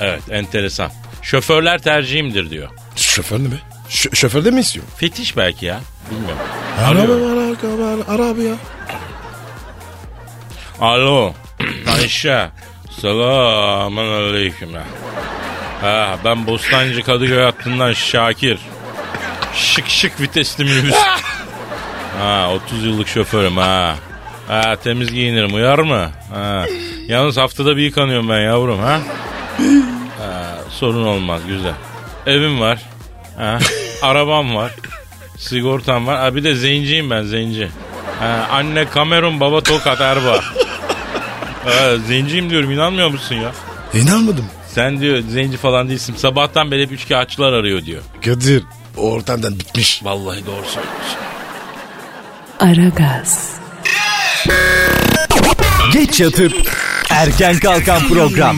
Evet, 0.00 0.22
enteresan. 0.30 0.90
Şoförler 1.22 1.78
tercihimdir 1.82 2.50
diyor. 2.50 2.68
Şoför 2.96 3.38
ne 3.38 3.44
be? 3.50 3.54
Ş- 3.90 4.10
şoför 4.14 4.44
de 4.44 4.50
mi 4.50 4.60
istiyor? 4.60 4.86
Fetiş 4.96 5.36
belki 5.36 5.66
ya. 5.66 5.80
Bilmiyorum. 6.10 6.38
Araba 6.80 7.00
Arıyor. 7.00 7.20
var, 7.20 7.56
araba, 7.64 8.12
ara 8.12 8.26
abi 8.30 8.42
ya. 8.42 8.54
Alo. 10.80 11.32
Ayşe. 11.96 12.48
Selamun 13.00 14.08
aleyküm. 14.12 14.70
ya. 14.74 14.82
Ha, 15.80 16.16
ben 16.24 16.46
Bostancı 16.46 17.02
Kadıköy 17.02 17.42
hattından 17.44 17.92
Şakir. 17.92 18.58
Şık 19.54 19.88
şık 19.88 20.20
vitesli 20.20 20.64
minibüs. 20.64 20.94
Ha, 22.20 22.50
30 22.54 22.84
yıllık 22.84 23.08
şoförüm 23.08 23.56
ha. 23.56 23.94
Ha, 24.48 24.76
temiz 24.76 25.12
giyinirim 25.12 25.54
uyar 25.54 25.78
mı? 25.78 26.10
Ha. 26.34 26.64
Yalnız 27.08 27.36
haftada 27.36 27.76
bir 27.76 27.82
yıkanıyorum 27.82 28.28
ben 28.28 28.40
yavrum 28.40 28.78
ha. 28.78 29.00
ha 30.18 30.58
sorun 30.70 31.06
olmaz 31.06 31.40
güzel. 31.48 31.72
Evim 32.26 32.60
var. 32.60 32.78
Ha. 33.40 33.58
Arabam 34.02 34.54
var. 34.54 34.72
Sigortam 35.38 36.06
var. 36.06 36.18
Ha, 36.18 36.34
bir 36.36 36.44
de 36.44 36.54
zenciyim 36.54 37.10
ben 37.10 37.22
zenci. 37.22 37.68
Ha, 38.20 38.48
anne 38.50 38.84
Kamerun 38.88 39.40
baba 39.40 39.60
Tokat 39.60 40.00
Erbaa. 40.00 40.40
Ha, 41.64 41.96
zenciyim 42.08 42.50
diyorum 42.50 42.70
inanmıyor 42.70 43.08
musun 43.10 43.34
ya? 43.34 43.52
İnanmadım. 43.94 44.44
Sen 44.74 45.00
diyor 45.00 45.22
zenci 45.28 45.56
falan 45.56 45.88
değilsin. 45.88 46.14
Sabahtan 46.16 46.70
beri 46.70 46.82
hep 46.82 46.92
üçkağıtçılar 46.92 47.52
arıyor 47.52 47.84
diyor. 47.84 48.02
Kadir 48.24 48.62
ortamdan 48.96 49.58
bitmiş. 49.58 50.00
Vallahi 50.04 50.46
doğru 50.46 50.64
söylüyorsun. 50.66 51.18
Aragaz, 52.60 53.50
Geç 55.92 56.20
yatıp 56.20 56.52
erken 57.10 57.58
kalkan 57.58 58.08
program. 58.08 58.56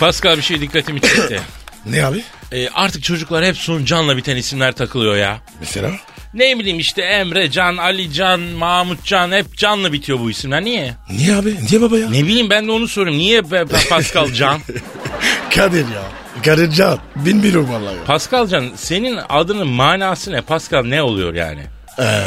Pascal 0.00 0.36
bir 0.36 0.42
şey 0.42 0.60
dikkatimi 0.60 1.00
çekti. 1.00 1.40
Ne 1.86 2.04
abi? 2.04 2.22
Ee, 2.52 2.68
artık 2.68 3.02
çocuklar 3.04 3.44
hep 3.44 3.56
Suncan'la 3.56 4.16
biten 4.16 4.36
isimler 4.36 4.72
takılıyor 4.72 5.16
ya. 5.16 5.38
Mesela? 5.60 5.90
Ne 6.34 6.58
bileyim 6.58 6.78
işte 6.78 7.02
Emre 7.02 7.50
Can, 7.50 7.76
Ali 7.76 8.12
Can, 8.12 8.40
Mahmut 8.40 9.04
Can 9.04 9.32
hep 9.32 9.56
canlı 9.56 9.92
bitiyor 9.92 10.20
bu 10.20 10.30
isimler. 10.30 10.64
Niye? 10.64 10.94
Niye 11.10 11.34
abi? 11.36 11.56
Niye 11.70 11.80
baba 11.80 11.98
ya? 11.98 12.10
Ne 12.10 12.24
bileyim 12.24 12.50
ben 12.50 12.66
de 12.66 12.70
onu 12.72 12.88
soruyorum. 12.88 13.18
Niye 13.18 13.50
be- 13.50 13.64
Pascal 13.90 14.32
Can? 14.32 14.60
Kadir 15.54 15.78
ya. 15.94 16.02
Kadir 16.44 16.70
Can. 16.70 16.98
Bilmiyorum 17.16 17.68
vallahi. 17.72 17.96
ya. 17.96 18.04
Pascal 18.04 18.46
Can 18.48 18.70
senin 18.76 19.18
adının 19.28 19.68
manası 19.68 20.32
ne? 20.32 20.40
Pascal 20.40 20.84
ne 20.84 21.02
oluyor 21.02 21.34
yani? 21.34 21.62
Ee, 21.98 22.22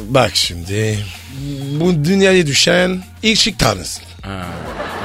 bak 0.00 0.30
şimdi. 0.34 0.98
Bu 1.80 2.04
dünyaya 2.04 2.46
düşen 2.46 3.02
ilk 3.22 3.38
şık 3.38 3.58
tanrısı. 3.58 4.00
Ha, 4.22 4.44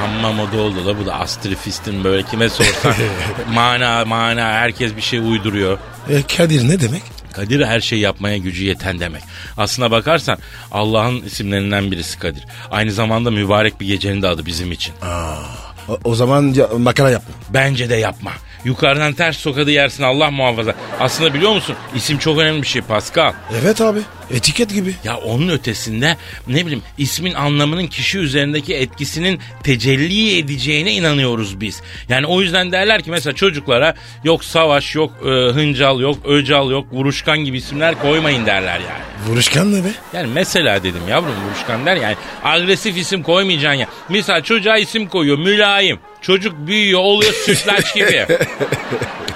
amma 0.04 0.32
moda 0.32 0.58
oldu 0.58 0.86
da 0.86 1.00
bu 1.00 1.06
da 1.06 1.20
astrifistin 1.20 2.04
böyle 2.04 2.24
kime 2.24 2.50
sorsan 2.50 2.94
mana 3.54 4.06
mana 4.06 4.42
herkes 4.52 4.96
bir 4.96 5.02
şey 5.02 5.20
uyduruyor. 5.20 5.78
E, 6.10 6.22
Kadir 6.38 6.70
ne 6.70 6.80
demek? 6.80 7.02
Kadir 7.34 7.66
her 7.66 7.80
şeyi 7.80 8.02
yapmaya 8.02 8.38
gücü 8.38 8.64
yeten 8.64 9.00
demek. 9.00 9.24
Aslına 9.58 9.92
bakarsan 9.92 10.38
Allah'ın 10.72 11.22
isimlerinden 11.22 11.92
birisi 11.92 12.20
Kadir. 12.20 12.46
Aynı 12.72 12.92
zamanda 12.92 13.32
mübarek 13.32 13.80
bir 13.82 13.88
gecenin 13.88 14.22
de 14.22 14.28
adı 14.28 14.46
bizim 14.46 14.72
için. 14.72 14.94
O, 15.90 16.00
o 16.04 16.16
zaman 16.16 16.54
ya, 16.56 16.68
makara 16.78 17.10
yapma. 17.10 17.36
Bence 17.50 17.90
de 17.90 17.96
yapma. 17.96 18.32
Yukarıdan 18.66 19.14
ters 19.14 19.38
sokadı 19.38 19.72
yersin 19.72 20.04
Allah 20.04 20.32
muhafaza. 20.32 20.76
Aslında 21.00 21.34
biliyor 21.34 21.52
musun 21.56 21.76
isim 21.96 22.18
çok 22.18 22.38
önemli 22.40 22.62
bir 22.62 22.68
şey 22.68 22.82
Pascal. 22.82 23.34
Evet 23.62 23.82
abi. 23.82 24.00
Etiket 24.32 24.74
gibi. 24.74 24.94
Ya 25.04 25.18
onun 25.18 25.50
ötesinde 25.50 26.18
ne 26.48 26.66
bileyim 26.66 26.84
ismin 26.98 27.34
anlamının 27.34 27.88
kişi 27.88 28.20
üzerindeki 28.20 28.76
etkisinin 28.76 29.40
tecelli 29.64 30.38
edeceğine 30.38 30.94
inanıyoruz 30.94 31.62
biz. 31.62 31.82
Yani 32.10 32.26
o 32.28 32.42
yüzden 32.42 32.72
derler 32.72 33.02
ki 33.02 33.12
mesela 33.12 33.34
çocuklara 33.36 33.96
yok 34.24 34.44
savaş 34.46 34.96
yok 34.96 35.12
e, 35.22 35.28
hıncal 35.30 36.00
yok 36.00 36.18
öcal 36.26 36.72
yok 36.72 36.88
vuruşkan 36.92 37.38
gibi 37.38 37.58
isimler 37.58 38.02
koymayın 38.02 38.46
derler 38.46 38.80
yani. 38.80 39.30
Vuruşkan 39.30 39.74
ne 39.74 39.84
be? 39.84 39.92
Yani 40.14 40.28
mesela 40.34 40.84
dedim 40.84 41.02
yavrum 41.10 41.36
vuruşkan 41.46 41.86
der 41.86 41.96
yani 41.96 42.16
agresif 42.44 42.98
isim 42.98 43.24
koymayacaksın 43.24 43.80
ya. 43.80 43.88
Misal 44.10 44.42
çocuğa 44.44 44.78
isim 44.78 45.08
koyuyor 45.08 45.38
mülayim. 45.38 46.00
Çocuk 46.22 46.68
büyüyor 46.68 47.00
oluyor 47.00 47.34
sütlaç 47.34 47.96
gibi. 47.96 48.28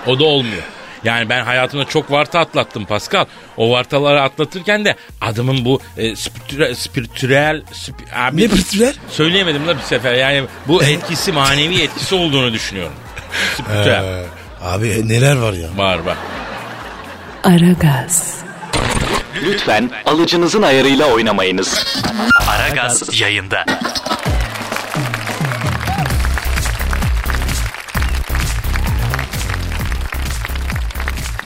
O 0.08 0.20
da 0.20 0.24
olmuyor. 0.24 0.64
Yani 1.04 1.30
ben 1.30 1.44
hayatımda 1.46 1.86
çok 1.86 2.12
varta 2.12 2.40
atlattım 2.40 2.86
Pascal. 2.86 3.26
O 3.58 3.72
vartaları 3.72 4.22
atlatırken 4.22 4.86
de 4.86 4.96
adımın 5.22 5.66
bu 5.66 5.82
e, 5.98 6.16
spiritüel, 6.16 6.76
spiritüel 6.76 7.62
spi- 7.74 8.16
abi, 8.16 8.42
Ne 8.44 8.48
pırtüler? 8.48 8.94
söyleyemedim 9.10 9.68
de 9.68 9.78
bir 9.78 9.82
sefer. 9.82 10.14
Yani 10.14 10.44
bu 10.68 10.84
etkisi 10.84 11.32
manevi 11.32 11.82
etkisi 11.82 12.16
olduğunu 12.16 12.54
düşünüyorum. 12.54 12.94
Spiritüel. 13.54 14.04
Ee, 14.04 14.24
abi 14.62 15.08
neler 15.10 15.36
var 15.36 15.54
ya. 15.54 15.68
Var 15.78 15.98
var. 16.00 16.18
Aragaz, 17.44 18.36
Lütfen 19.44 19.92
alıcınızın 20.06 20.62
ayarıyla 20.62 21.06
oynamayınız. 21.06 21.86
Aragaz 22.48 23.20
yayında. 23.22 23.66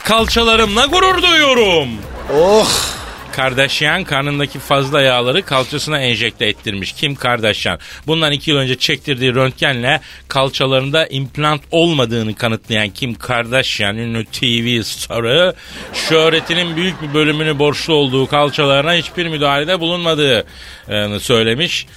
Kalçalarımla 0.05 0.85
gurur 0.85 1.21
duyuyorum. 1.21 1.89
Oh. 2.37 2.94
Kardashian 3.35 4.03
karnındaki 4.03 4.59
fazla 4.59 5.01
yağları 5.01 5.45
kalçasına 5.45 5.99
enjekte 5.99 6.45
ettirmiş. 6.45 6.91
Kim 6.93 7.15
Kardashian? 7.15 7.79
Bundan 8.07 8.31
iki 8.31 8.51
yıl 8.51 8.57
önce 8.57 8.77
çektirdiği 8.77 9.35
röntgenle 9.35 10.01
kalçalarında 10.27 11.07
implant 11.07 11.61
olmadığını 11.71 12.35
kanıtlayan 12.35 12.89
Kim 12.89 13.15
Kardashian 13.15 13.97
ünlü 13.97 14.25
TV 14.25 14.81
starı 14.83 15.53
şöhretinin 15.93 16.75
büyük 16.75 17.01
bir 17.01 17.13
bölümünü 17.13 17.59
borçlu 17.59 17.93
olduğu 17.93 18.27
kalçalarına 18.27 18.93
hiçbir 18.93 19.27
müdahalede 19.27 19.79
bulunmadığını 19.79 21.19
söylemiş. 21.19 21.87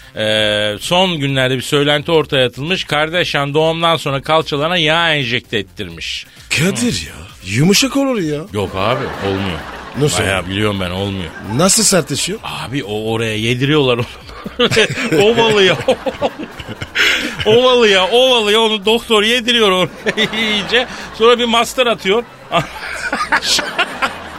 Son 0.81 1.19
günlerde 1.19 1.57
bir 1.57 1.63
söylenti 1.63 2.13
ortaya 2.13 2.47
atılmış. 2.47 2.85
Kardashian 2.85 3.55
doğumdan 3.55 3.97
sonra 3.97 4.23
kalçalarına 4.23 4.77
yağ 4.77 5.15
enjekte 5.15 5.59
ettirmiş. 5.59 6.27
Kadir 6.51 7.07
ya. 7.07 7.15
Yumuşak 7.45 7.97
olur 7.97 8.21
ya. 8.21 8.41
Yok 8.53 8.71
abi 8.77 9.05
olmuyor. 9.27 9.78
Nasıl? 10.01 10.19
Bayağı 10.23 10.47
biliyorum 10.47 10.81
ben 10.81 10.91
olmuyor. 10.91 11.31
Nasıl 11.57 11.83
sertleşiyor? 11.83 12.39
Abi 12.43 12.85
o 12.85 13.13
oraya 13.13 13.37
yediriyorlar 13.37 13.99
onu. 13.99 14.05
ovalıya. 15.23 15.77
ovalıya, 17.47 18.09
ovalıya 18.09 18.61
onu 18.61 18.85
doktor 18.87 19.23
yediriyor 19.23 19.71
onu 19.71 19.89
iyice. 20.37 20.87
Sonra 21.15 21.39
bir 21.39 21.45
master 21.45 21.87
atıyor. 21.87 22.25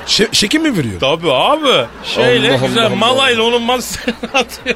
Şe- 0.08 0.36
şekim 0.36 0.62
mi 0.64 0.78
veriyor? 0.78 1.00
Tabii 1.00 1.32
abi. 1.32 1.86
Şeyle 2.04 2.52
Allah 2.58 2.68
güzel 2.68 2.86
Allah 2.86 2.96
malayla 2.96 3.44
onun 3.44 3.62
masterini 3.62 4.16
atıyor. 4.34 4.76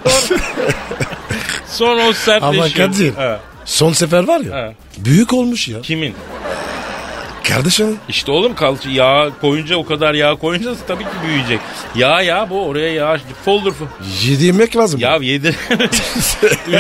Sonra 1.69 2.07
o 2.07 2.13
sertleşiyor. 2.13 2.65
Ama 2.65 2.73
Kadir. 2.93 3.13
Ha, 3.15 3.39
Son 3.65 3.93
sefer 3.93 4.27
var 4.27 4.39
ya. 4.39 4.53
ha. 4.55 4.73
Büyük 4.97 5.33
olmuş 5.33 5.67
ya. 5.67 5.81
Kimin? 5.81 6.15
Kardeşim. 7.47 7.97
İşte 8.09 8.31
oğlum 8.31 8.55
kalça 8.55 8.89
yağ 8.89 9.29
koyunca 9.41 9.75
o 9.75 9.85
kadar 9.85 10.13
yağ 10.13 10.35
koyunca 10.35 10.75
tabii 10.87 11.03
ki 11.03 11.09
büyüyecek. 11.27 11.59
Yağ 11.95 12.21
ya 12.21 12.49
bu 12.49 12.65
oraya 12.65 12.93
yağ 12.93 13.17
folder 13.45 13.71
fo- 13.71 14.27
Yedi 14.29 14.45
yemek 14.45 14.75
lazım. 14.77 14.99
Ya 14.99 15.15
yedir. 15.21 15.55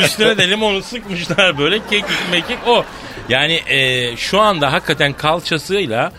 Üstüne 0.03 0.37
de 0.37 0.49
limonu 0.49 0.81
sıkmışlar 0.83 1.57
böyle 1.57 1.79
kekik 1.89 2.05
mekik 2.31 2.57
o. 2.67 2.85
Yani 3.29 3.53
e, 3.67 4.17
şu 4.17 4.39
anda 4.39 4.71
hakikaten 4.73 5.13
kalçasıyla 5.13 6.11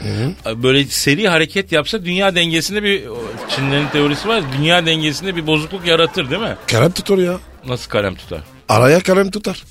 e, 0.47 0.63
böyle 0.63 0.85
seri 0.85 1.29
hareket 1.29 1.73
yapsa 1.73 2.05
dünya 2.05 2.35
dengesinde 2.35 2.83
bir 2.83 3.07
o, 3.07 3.19
Çinlerin 3.57 3.89
teorisi 3.89 4.29
var. 4.29 4.37
ya, 4.37 4.43
Dünya 4.59 4.87
dengesinde 4.87 5.37
bir 5.37 5.47
bozukluk 5.47 5.87
yaratır 5.87 6.31
değil 6.31 6.43
mi? 6.43 6.57
Kalem 6.67 6.91
tutar 6.93 7.19
ya. 7.19 7.35
Nasıl 7.67 7.91
kalem 7.91 8.15
tutar? 8.15 8.41
Araya 8.69 9.01
kalem 9.01 9.31
tutar. 9.31 9.63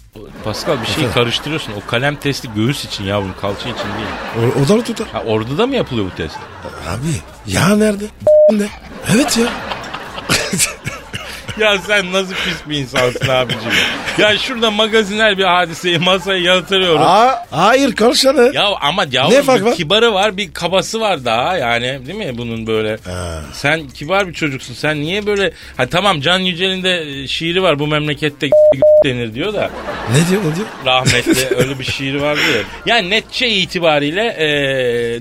Pascal 0.44 0.82
bir 0.82 0.86
şey 0.88 1.12
karıştırıyorsun. 1.12 1.74
O 1.74 1.90
kalem 1.90 2.16
testi 2.16 2.50
göğüs 2.56 2.86
için 2.86 3.04
yavrum 3.04 3.34
kalça 3.42 3.70
için 3.70 3.74
değil. 3.98 4.54
O, 4.58 4.60
o 4.60 4.68
da 4.80 4.84
tutar. 4.84 5.08
Ha, 5.08 5.24
orada 5.26 5.58
da 5.58 5.68
mı 5.68 5.76
yapılıyor 5.76 6.08
bu 6.12 6.16
test? 6.16 6.38
Abi 6.88 7.22
ya 7.48 7.76
nerede? 7.76 8.06
Ne? 8.52 8.68
Evet 9.14 9.38
ya. 9.38 9.48
Ya 11.60 11.78
sen 11.78 12.14
nasıl 12.14 12.34
pis 12.34 12.70
bir 12.70 12.78
insansın 12.78 13.28
abicim. 13.30 13.60
ya 14.18 14.38
şurada 14.38 14.72
magazinel 14.72 15.38
bir 15.38 15.44
hadiseyi 15.44 15.98
masaya 16.00 16.40
yatırıyorum. 16.40 17.02
Aa, 17.02 17.46
hayır 17.52 17.96
karşına. 17.96 18.42
Ya 18.54 18.66
ama 18.82 19.06
ya 19.12 19.28
Ne 19.30 19.42
fark 19.44 19.64
var? 19.64 19.76
kibarı 19.76 20.14
var 20.14 20.38
bir 20.38 20.54
kabası 20.54 21.00
var 21.02 21.26
daha 21.26 21.58
yani 21.58 22.00
değil 22.08 22.18
mi 22.18 22.38
bunun 22.38 22.68
böyle. 22.68 22.98
Sen 23.54 23.88
kibar 23.88 24.28
bir 24.28 24.34
çocuksun 24.34 24.74
sen 24.74 25.02
niye 25.02 25.26
böyle 25.26 25.52
ha 25.78 25.86
tamam 25.88 26.22
Can 26.22 26.40
Yücel'in 26.40 26.84
de 26.84 27.02
e, 27.24 27.28
şiiri 27.28 27.64
var 27.64 27.80
bu 27.80 27.88
memlekette 27.88 28.50
denir 29.06 29.34
diyor 29.34 29.54
da 29.54 29.70
Ne 30.12 30.30
diyor 30.30 30.42
ne 30.52 30.56
diyor? 30.56 30.68
rahmetli 30.86 31.56
öyle 31.58 31.80
bir 31.80 31.84
şiiri 31.84 32.22
vardı 32.22 32.42
ya. 32.56 32.62
Yani 32.96 33.10
netçe 33.10 33.50
itibariyle 33.50 34.22
e, 34.28 34.46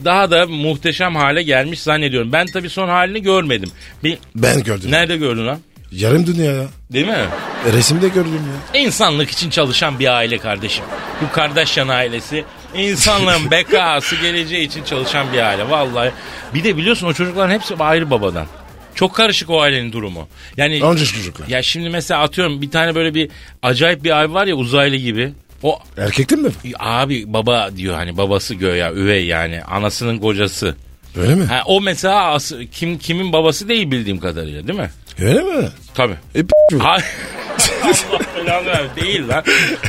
daha 0.05 0.31
da 0.31 0.47
muhteşem 0.47 1.17
hale 1.17 1.43
gelmiş 1.43 1.81
zannediyorum. 1.83 2.33
Ben 2.33 2.47
tabii 2.47 2.71
son 2.71 2.89
halini 2.89 3.23
görmedim. 3.23 3.71
Bir, 4.05 4.19
Ben 4.35 4.63
gördüm. 4.63 4.91
nerede 4.91 5.17
gördün 5.17 5.47
lan? 5.47 5.59
Yarım 5.93 6.27
dünya 6.27 6.53
ya. 6.53 6.65
Değil 6.93 7.07
mi? 7.07 7.25
Resimde 7.73 8.09
gördüm 8.09 8.41
ya. 8.75 8.81
İnsanlık 8.81 9.31
için 9.31 9.51
çalışan 9.51 9.99
bir 9.99 10.07
aile 10.17 10.39
kardeşim. 10.39 10.85
Bu 11.23 11.33
Kardashian 11.33 11.89
ailesi 11.89 12.45
insanlığın 12.77 13.51
bekası 13.51 14.17
geleceği 14.17 14.67
için 14.67 14.85
çalışan 14.85 15.33
bir 15.33 15.39
aile. 15.39 15.71
Vallahi. 15.71 16.11
Bir 16.55 16.65
de 16.65 16.77
biliyorsun 16.77 17.07
o 17.07 17.13
çocukların 17.13 17.55
hepsi 17.55 17.75
ayrı 17.79 18.11
babadan. 18.11 18.47
Çok 18.95 19.15
karışık 19.15 19.51
o 19.51 19.61
ailenin 19.61 19.93
durumu. 19.93 20.29
Yani 20.57 20.85
Onca 20.85 21.05
çocuklar. 21.05 21.49
ya 21.49 21.63
şimdi 21.63 21.91
mesela 21.91 22.23
atıyorum 22.23 22.63
bir 22.63 22.71
tane 22.71 22.95
böyle 22.95 23.15
bir 23.15 23.31
acayip 23.63 24.05
bir 24.05 24.21
abi 24.23 24.35
var 24.35 24.47
ya 24.47 24.55
uzaylı 24.55 24.97
gibi. 24.97 25.33
O 25.63 25.79
Erkektin 25.99 26.43
mi? 26.43 26.51
abi 26.79 27.33
baba 27.33 27.71
diyor 27.77 27.95
hani 27.95 28.17
babası 28.17 28.55
göya 28.55 28.93
üvey 28.93 29.27
yani 29.27 29.63
anasının 29.63 30.19
kocası. 30.19 30.75
Öyle 31.17 31.35
mi? 31.35 31.45
Ha, 31.45 31.63
o 31.67 31.81
mesela 31.81 32.25
as- 32.33 32.53
kim 32.73 32.99
kimin 32.99 33.33
babası 33.33 33.69
değil 33.69 33.91
bildiğim 33.91 34.19
kadarıyla 34.21 34.69
değil 34.69 34.79
mi? 34.79 34.91
Öyle 35.21 35.41
mi? 35.43 35.69
Tabii. 35.95 36.17
E, 36.35 36.43
p-. 36.43 36.79
Hayır. 36.79 37.05
Ver. 38.47 38.97
Değil 38.97 39.29
lan. 39.29 39.45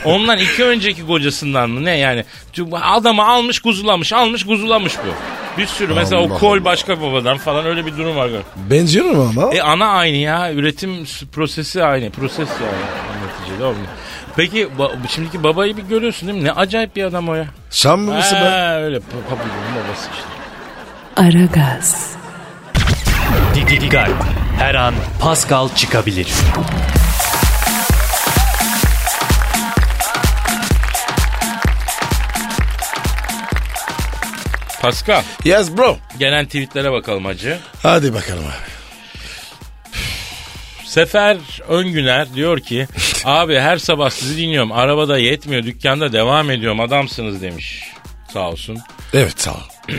Ondan 0.05 0.37
iki 0.37 0.63
önceki 0.63 1.07
kocasından 1.07 1.69
mı 1.69 1.83
ne 1.85 1.97
yani? 1.97 2.25
Adamı 2.81 3.27
almış 3.27 3.59
kuzulamış 3.59 4.13
almış 4.13 4.45
kuzulamış 4.45 4.93
bu. 4.97 5.13
Bir 5.57 5.65
sürü 5.65 5.93
mesela 5.93 6.21
o 6.21 6.25
Allah 6.29 6.37
kol 6.39 6.53
Allah. 6.57 6.65
başka 6.65 7.01
babadan 7.01 7.37
falan 7.37 7.65
öyle 7.65 7.85
bir 7.85 7.97
durum 7.97 8.15
var. 8.15 8.29
Benziyorum 8.55 9.19
ama. 9.37 9.53
E 9.53 9.61
ana 9.61 9.87
aynı 9.87 10.17
ya 10.17 10.53
üretim 10.53 11.05
prosesi 11.31 11.83
aynı 11.83 12.09
proses 12.09 12.49
yani 12.49 12.83
neticede 13.39 13.63
olmuyor. 13.65 13.87
Peki 14.35 14.67
ba- 14.79 14.91
şimdiki 15.09 15.43
babayı 15.43 15.77
bir 15.77 15.83
görüyorsun 15.83 16.27
değil 16.29 16.39
mi? 16.39 16.45
Ne 16.45 16.51
acayip 16.51 16.95
bir 16.95 17.03
adam 17.03 17.29
o 17.29 17.35
ya. 17.35 17.45
Şam 17.71 17.99
mısın 17.99 18.37
be? 18.41 18.45
Ha, 18.49 18.79
öyle 18.81 18.99
babası 19.01 20.09
işte. 20.13 20.27
Aragaz, 21.15 22.15
Dikkat. 23.55 24.09
Her 24.57 24.75
an 24.75 24.93
Pascal 25.19 25.69
çıkabilir. 25.75 26.27
Pascal 34.81 35.23
Yes 35.45 35.77
bro. 35.77 35.97
gelen 36.19 36.45
tweetlere 36.45 36.91
bakalım 36.91 37.25
hacı. 37.25 37.59
Hadi 37.83 38.13
bakalım 38.13 38.45
abi. 38.45 38.73
Sefer 40.85 41.37
Öngüner 41.67 42.33
diyor 42.33 42.59
ki 42.59 42.87
abi 43.25 43.59
her 43.59 43.77
sabah 43.77 44.09
sizi 44.09 44.37
dinliyorum 44.37 44.71
arabada 44.71 45.17
yetmiyor 45.17 45.63
dükkanda 45.63 46.13
devam 46.13 46.51
ediyorum 46.51 46.79
adamsınız 46.79 47.41
demiş 47.41 47.83
sağ 48.33 48.49
olsun. 48.49 48.77
Evet 49.13 49.41
sağ 49.41 49.51
ol. 49.51 49.57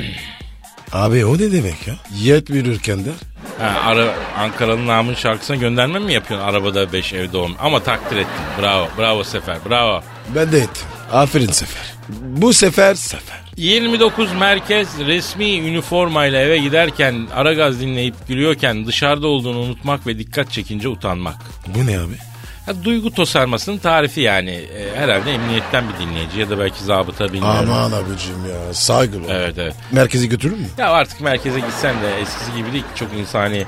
abi 0.93 1.25
o 1.25 1.35
ne 1.39 1.53
demek 1.53 1.87
ya? 1.87 1.95
Yet 2.23 2.51
verirken 2.51 3.05
de. 3.05 3.11
Ha, 3.59 3.81
ara, 3.85 4.15
Ankara'nın 4.39 4.87
namın 4.87 5.15
şarkısına 5.15 5.57
gönderme 5.57 5.99
mi 5.99 6.13
yapıyorsun 6.13 6.49
arabada 6.49 6.93
5 6.93 7.13
evde 7.13 7.37
10 7.37 7.53
ama 7.61 7.81
takdir 7.81 8.17
ettim 8.17 8.45
bravo 8.63 8.89
bravo 8.99 9.25
Sefer 9.25 9.57
bravo. 9.71 10.03
Ben 10.35 10.53
de 10.53 10.59
ettim. 10.59 10.87
Aferin 11.13 11.47
Sefer. 11.53 11.95
Bu 12.23 12.53
sefer 12.53 12.95
Sefer. 12.95 13.41
29 13.57 14.33
merkez 14.33 14.89
resmi 14.99 15.57
üniformayla 15.59 16.41
eve 16.41 16.59
giderken 16.59 17.27
ara 17.35 17.53
gaz 17.53 17.81
dinleyip 17.81 18.15
gülüyorken 18.29 18.87
dışarıda 18.87 19.27
olduğunu 19.27 19.59
unutmak 19.59 20.07
ve 20.07 20.19
dikkat 20.19 20.53
çekince 20.53 20.89
utanmak. 20.89 21.37
Bu 21.67 21.87
ne 21.87 21.99
abi? 21.99 22.34
Ha, 22.67 22.73
duygu 22.85 23.11
tosarmasının 23.11 23.79
tarifi 23.79 24.21
yani. 24.21 24.51
E, 24.51 24.97
herhalde 24.97 25.33
emniyetten 25.33 25.85
bir 25.89 26.07
dinleyici 26.07 26.41
ya 26.41 26.51
da 26.51 26.59
belki 26.59 26.85
zabıta 26.85 27.33
bilmiyorum. 27.33 27.71
Aman 27.73 27.93
abicim 27.93 28.47
ya 28.51 28.75
saygılı. 28.75 29.27
Evet 29.31 29.55
evet. 29.59 29.75
Merkezi 29.93 30.29
götürür 30.29 30.57
mü? 30.59 30.67
Ya 30.79 30.91
artık 30.91 31.21
merkeze 31.21 31.61
gitsen 31.61 32.03
de 32.03 32.21
eskisi 32.21 32.57
gibi 32.57 32.73
değil. 32.73 32.85
Çok 32.95 33.09
insani 33.15 33.65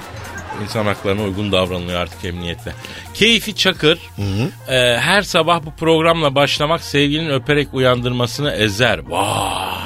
insan 0.63 0.87
haklarına 0.87 1.23
uygun 1.23 1.53
davranılıyor 1.53 2.01
artık 2.01 2.25
emniyette. 2.25 2.73
Keyfi 3.15 3.57
Çakır 3.57 3.99
e, 4.69 4.99
her 5.01 5.23
sabah 5.23 5.63
bu 5.65 5.71
programla 5.71 6.35
başlamak 6.35 6.81
sevgilinin 6.81 7.31
öperek 7.31 7.69
uyandırmasını 7.75 8.51
ezer. 8.53 8.99
Vay 9.09 9.23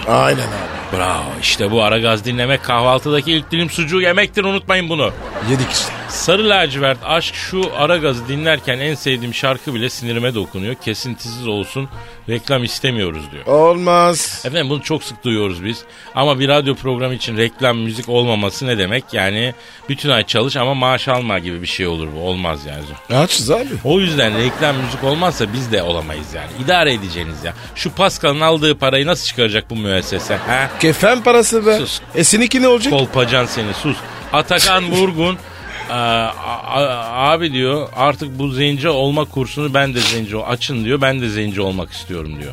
Aynen 0.09 0.41
abi. 0.43 0.97
bravo 0.97 1.25
işte 1.43 1.71
bu 1.71 1.83
ara 1.83 1.99
gaz 1.99 2.25
dinlemek 2.25 2.65
kahvaltıdaki 2.65 3.33
ilk 3.33 3.51
dilim 3.51 3.71
sucuğu 3.71 4.01
yemektir 4.01 4.45
unutmayın 4.45 4.89
bunu. 4.89 5.13
Yedik 5.51 5.71
işte. 5.73 6.00
Sarı 6.11 6.49
lacivert 6.49 6.99
aşk 7.05 7.35
şu 7.35 7.71
ara 7.77 7.97
gazı 7.97 8.29
dinlerken 8.29 8.79
en 8.79 8.95
sevdiğim 8.95 9.35
şarkı 9.35 9.75
bile 9.75 9.91
sinirime 9.91 10.35
dokunuyor. 10.35 10.75
Kesintisiz 10.75 11.47
olsun 11.49 11.89
reklam 12.29 12.65
istemiyoruz 12.65 13.23
diyor. 13.33 13.47
Olmaz. 13.47 14.43
Efendim 14.45 14.71
bunu 14.71 14.83
çok 14.83 15.05
sık 15.05 15.25
duyuyoruz 15.25 15.65
biz. 15.65 15.83
Ama 16.15 16.39
bir 16.39 16.49
radyo 16.49 16.75
programı 16.75 17.15
için 17.15 17.37
reklam 17.37 17.79
müzik 17.79 18.09
olmaması 18.09 18.67
ne 18.67 18.79
demek? 18.79 19.05
Yani 19.13 19.55
bütün 19.89 20.11
ay 20.11 20.27
çalış 20.27 20.57
ama 20.57 20.75
maaş 20.75 21.09
alma 21.09 21.39
gibi 21.39 21.63
bir 21.63 21.67
şey 21.67 21.87
olur 21.87 22.09
bu. 22.17 22.21
Olmaz 22.21 22.61
yani. 22.67 23.21
Açız 23.23 23.51
abi. 23.51 23.69
O 23.85 24.01
yüzden 24.01 24.39
reklam 24.39 24.77
müzik 24.77 25.05
olmazsa 25.05 25.53
biz 25.53 25.73
de 25.73 25.83
olamayız 25.83 26.35
yani. 26.35 26.51
İdare 26.65 26.93
edeceğiniz 26.93 27.45
ya. 27.45 27.55
Şu 27.75 27.91
Pascal'ın 27.93 28.41
aldığı 28.41 28.79
parayı 28.79 29.07
nasıl 29.07 29.27
çıkaracak 29.27 29.71
bu 29.71 29.77
müessese? 29.77 30.37
Ha? 30.37 30.71
Kefen 30.81 31.23
parası 31.23 31.67
be. 31.67 31.79
Sus. 31.79 32.01
E 32.15 32.25
seninki 32.25 32.63
ne 32.63 32.69
olacak? 32.69 32.93
Kolpacan 32.93 33.47
seni 33.47 33.75
sus. 33.75 33.97
Atakan 34.33 34.91
Vurgun 34.91 35.35
"Aa, 35.35 35.39
a- 35.39 35.39
a- 35.39 35.50
abi 35.91 37.53
diyor 37.53 37.89
artık 37.97 38.39
bu 38.39 38.51
zenci 38.51 38.89
olma 38.89 39.25
kursunu 39.25 39.75
ben 39.75 39.95
de 39.95 40.01
zenci 40.01 40.37
açın 40.37 40.85
diyor. 40.85 41.01
Ben 41.01 41.21
de 41.21 41.29
zenci 41.29 41.61
olmak 41.61 41.93
istiyorum 41.93 42.41
diyor. 42.41 42.53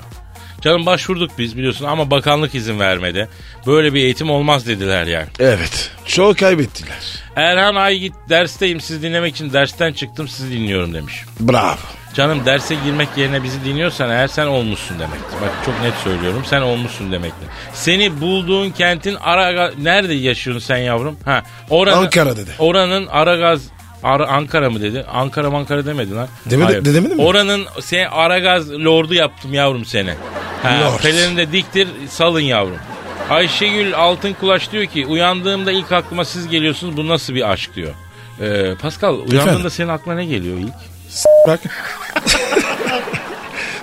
Canım 0.61 0.85
başvurduk 0.85 1.31
biz 1.37 1.57
biliyorsun 1.57 1.85
ama 1.85 2.11
bakanlık 2.11 2.55
izin 2.55 2.79
vermedi. 2.79 3.29
Böyle 3.67 3.93
bir 3.93 3.99
eğitim 4.03 4.29
olmaz 4.29 4.67
dediler 4.67 5.05
yani. 5.05 5.27
Evet. 5.39 5.91
Çok 6.05 6.37
kaybettiler. 6.37 7.23
Erhan 7.35 7.75
ay 7.75 7.97
git 7.99 8.13
dersteyim 8.29 8.81
sizi 8.81 9.01
dinlemek 9.01 9.35
için 9.35 9.53
dersten 9.53 9.93
çıktım 9.93 10.27
sizi 10.27 10.51
dinliyorum 10.51 10.93
demiş. 10.93 11.13
Bravo. 11.39 11.77
Canım 12.17 12.45
derse 12.45 12.75
girmek 12.85 13.09
yerine 13.17 13.43
bizi 13.43 13.65
dinliyorsan 13.65 14.09
eğer 14.09 14.27
sen 14.27 14.47
olmuşsun 14.47 14.99
demektir. 14.99 15.37
Bak 15.41 15.51
çok 15.65 15.81
net 15.81 15.93
söylüyorum 16.03 16.43
sen 16.45 16.61
olmuşsun 16.61 17.11
demektir. 17.11 17.47
Seni 17.73 18.21
bulduğun 18.21 18.69
kentin 18.69 19.15
Araga... 19.15 19.71
Nerede 19.81 20.13
yaşıyorsun 20.13 20.67
sen 20.67 20.77
yavrum? 20.77 21.17
Ha, 21.25 21.43
oranın, 21.69 22.03
Ankara 22.03 22.37
dedi. 22.37 22.51
Oranın 22.59 23.07
Aragaz... 23.07 23.61
Ara, 24.03 24.27
Ankara 24.27 24.69
mı 24.69 24.81
dedi? 24.81 25.05
Ankara 25.13 25.47
Ankara 25.47 25.85
demedi 25.85 26.15
lan. 26.15 26.27
Demedi- 26.49 26.65
Hayır. 26.65 26.85
de- 26.85 26.93
demedi 26.93 27.15
mi? 27.15 27.21
Oranın 27.21 27.65
sen 27.81 28.05
Aragaz 28.11 28.71
lordu 28.71 29.13
yaptım 29.13 29.53
yavrum 29.53 29.85
seni. 29.85 30.13
Ha, 30.63 30.79
Lord. 30.81 30.99
pelerini 31.01 31.37
de 31.37 31.51
diktir 31.51 31.87
salın 32.09 32.39
yavrum. 32.39 32.77
Ayşegül 33.29 33.95
Altın 33.95 34.33
Kulaç 34.33 34.71
diyor 34.71 34.85
ki 34.85 35.05
uyandığımda 35.05 35.71
ilk 35.71 35.91
aklıma 35.91 36.25
siz 36.25 36.47
geliyorsunuz 36.47 36.97
bu 36.97 37.07
nasıl 37.07 37.35
bir 37.35 37.49
aşk 37.51 37.75
diyor. 37.75 37.93
Ee, 38.41 38.75
Pascal 38.81 39.13
uyandığında 39.13 39.41
Efendim? 39.41 39.69
senin 39.69 39.89
aklına 39.89 40.15
ne 40.15 40.25
geliyor 40.25 40.57
ilk? 40.57 40.96
Bak. 41.47 41.59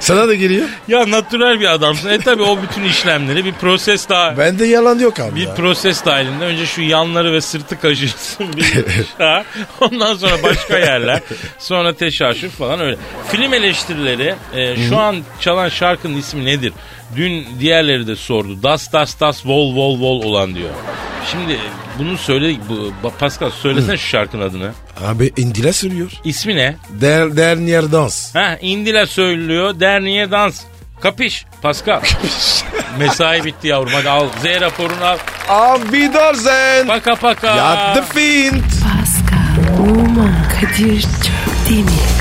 Sana 0.00 0.28
da 0.28 0.34
geliyor. 0.34 0.68
Ya 0.88 1.10
natürel 1.10 1.60
bir 1.60 1.64
adamsın. 1.72 2.08
E 2.08 2.18
tabi 2.18 2.42
o 2.42 2.58
bütün 2.62 2.84
işlemleri 2.84 3.44
bir 3.44 3.52
proses 3.52 4.08
daha 4.08 4.38
Bende 4.38 4.64
yalan 4.66 4.98
yok 4.98 5.20
abi 5.20 5.36
bir 5.36 5.46
ya. 5.46 5.54
proses 5.54 6.04
dahilinde 6.04 6.44
önce 6.44 6.66
şu 6.66 6.82
yanları 6.82 7.32
ve 7.32 7.40
sırtı 7.40 7.80
kaşırsın 7.80 8.52
bir 8.56 8.84
ha, 9.18 9.44
ondan 9.80 10.14
sonra 10.14 10.42
başka 10.42 10.78
yerler 10.78 11.20
sonra 11.58 11.94
teşaşür 11.94 12.50
falan 12.50 12.80
öyle. 12.80 12.96
Film 13.32 13.54
eleştirileri 13.54 14.34
e, 14.54 14.88
şu 14.88 14.98
an 14.98 15.16
çalan 15.40 15.68
şarkının 15.68 16.16
ismi 16.16 16.44
nedir? 16.44 16.72
Dün 17.16 17.46
diğerleri 17.60 18.06
de 18.06 18.16
sordu. 18.16 18.62
Das 18.62 18.92
das 18.92 19.20
das 19.20 19.46
vol 19.46 19.76
vol 19.76 20.00
vol 20.00 20.22
olan 20.22 20.54
diyor. 20.54 20.70
Şimdi 21.30 21.58
bunu 21.98 22.18
söyle 22.18 22.56
bu 22.68 23.10
Pascal 23.18 23.50
söylesene 23.50 23.96
şu 23.96 24.06
şarkının 24.08 24.42
adını. 24.50 24.72
Abi 25.06 25.32
indile 25.36 25.72
söylüyor. 25.72 26.10
İsmi 26.24 26.56
ne? 26.56 26.76
Der, 26.90 27.36
dernier 27.36 27.92
dans. 27.92 28.34
Ha 28.34 28.58
indile 28.60 29.06
söylüyor. 29.06 29.80
Derniye 29.80 30.30
dans. 30.30 30.60
Kapış 31.00 31.44
Pascal. 31.62 32.00
Mesai 32.98 33.44
bitti 33.44 33.68
yavrum 33.68 33.92
hadi 33.92 34.10
al. 34.10 34.26
Z 34.42 34.60
raporunu 34.60 35.04
al. 35.04 35.18
Abi 35.48 36.14
Dorzen. 36.14 36.86
Paka 36.86 37.14
paka. 37.14 37.56
Yattı 37.56 38.02
fint. 38.14 38.64
Pascal, 38.64 39.82
Oman, 39.90 40.34
Kadir 40.60 41.00
çok 41.02 41.68
değil 41.70 41.84
mi? 41.84 41.90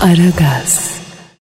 Aragaz. 0.00 0.99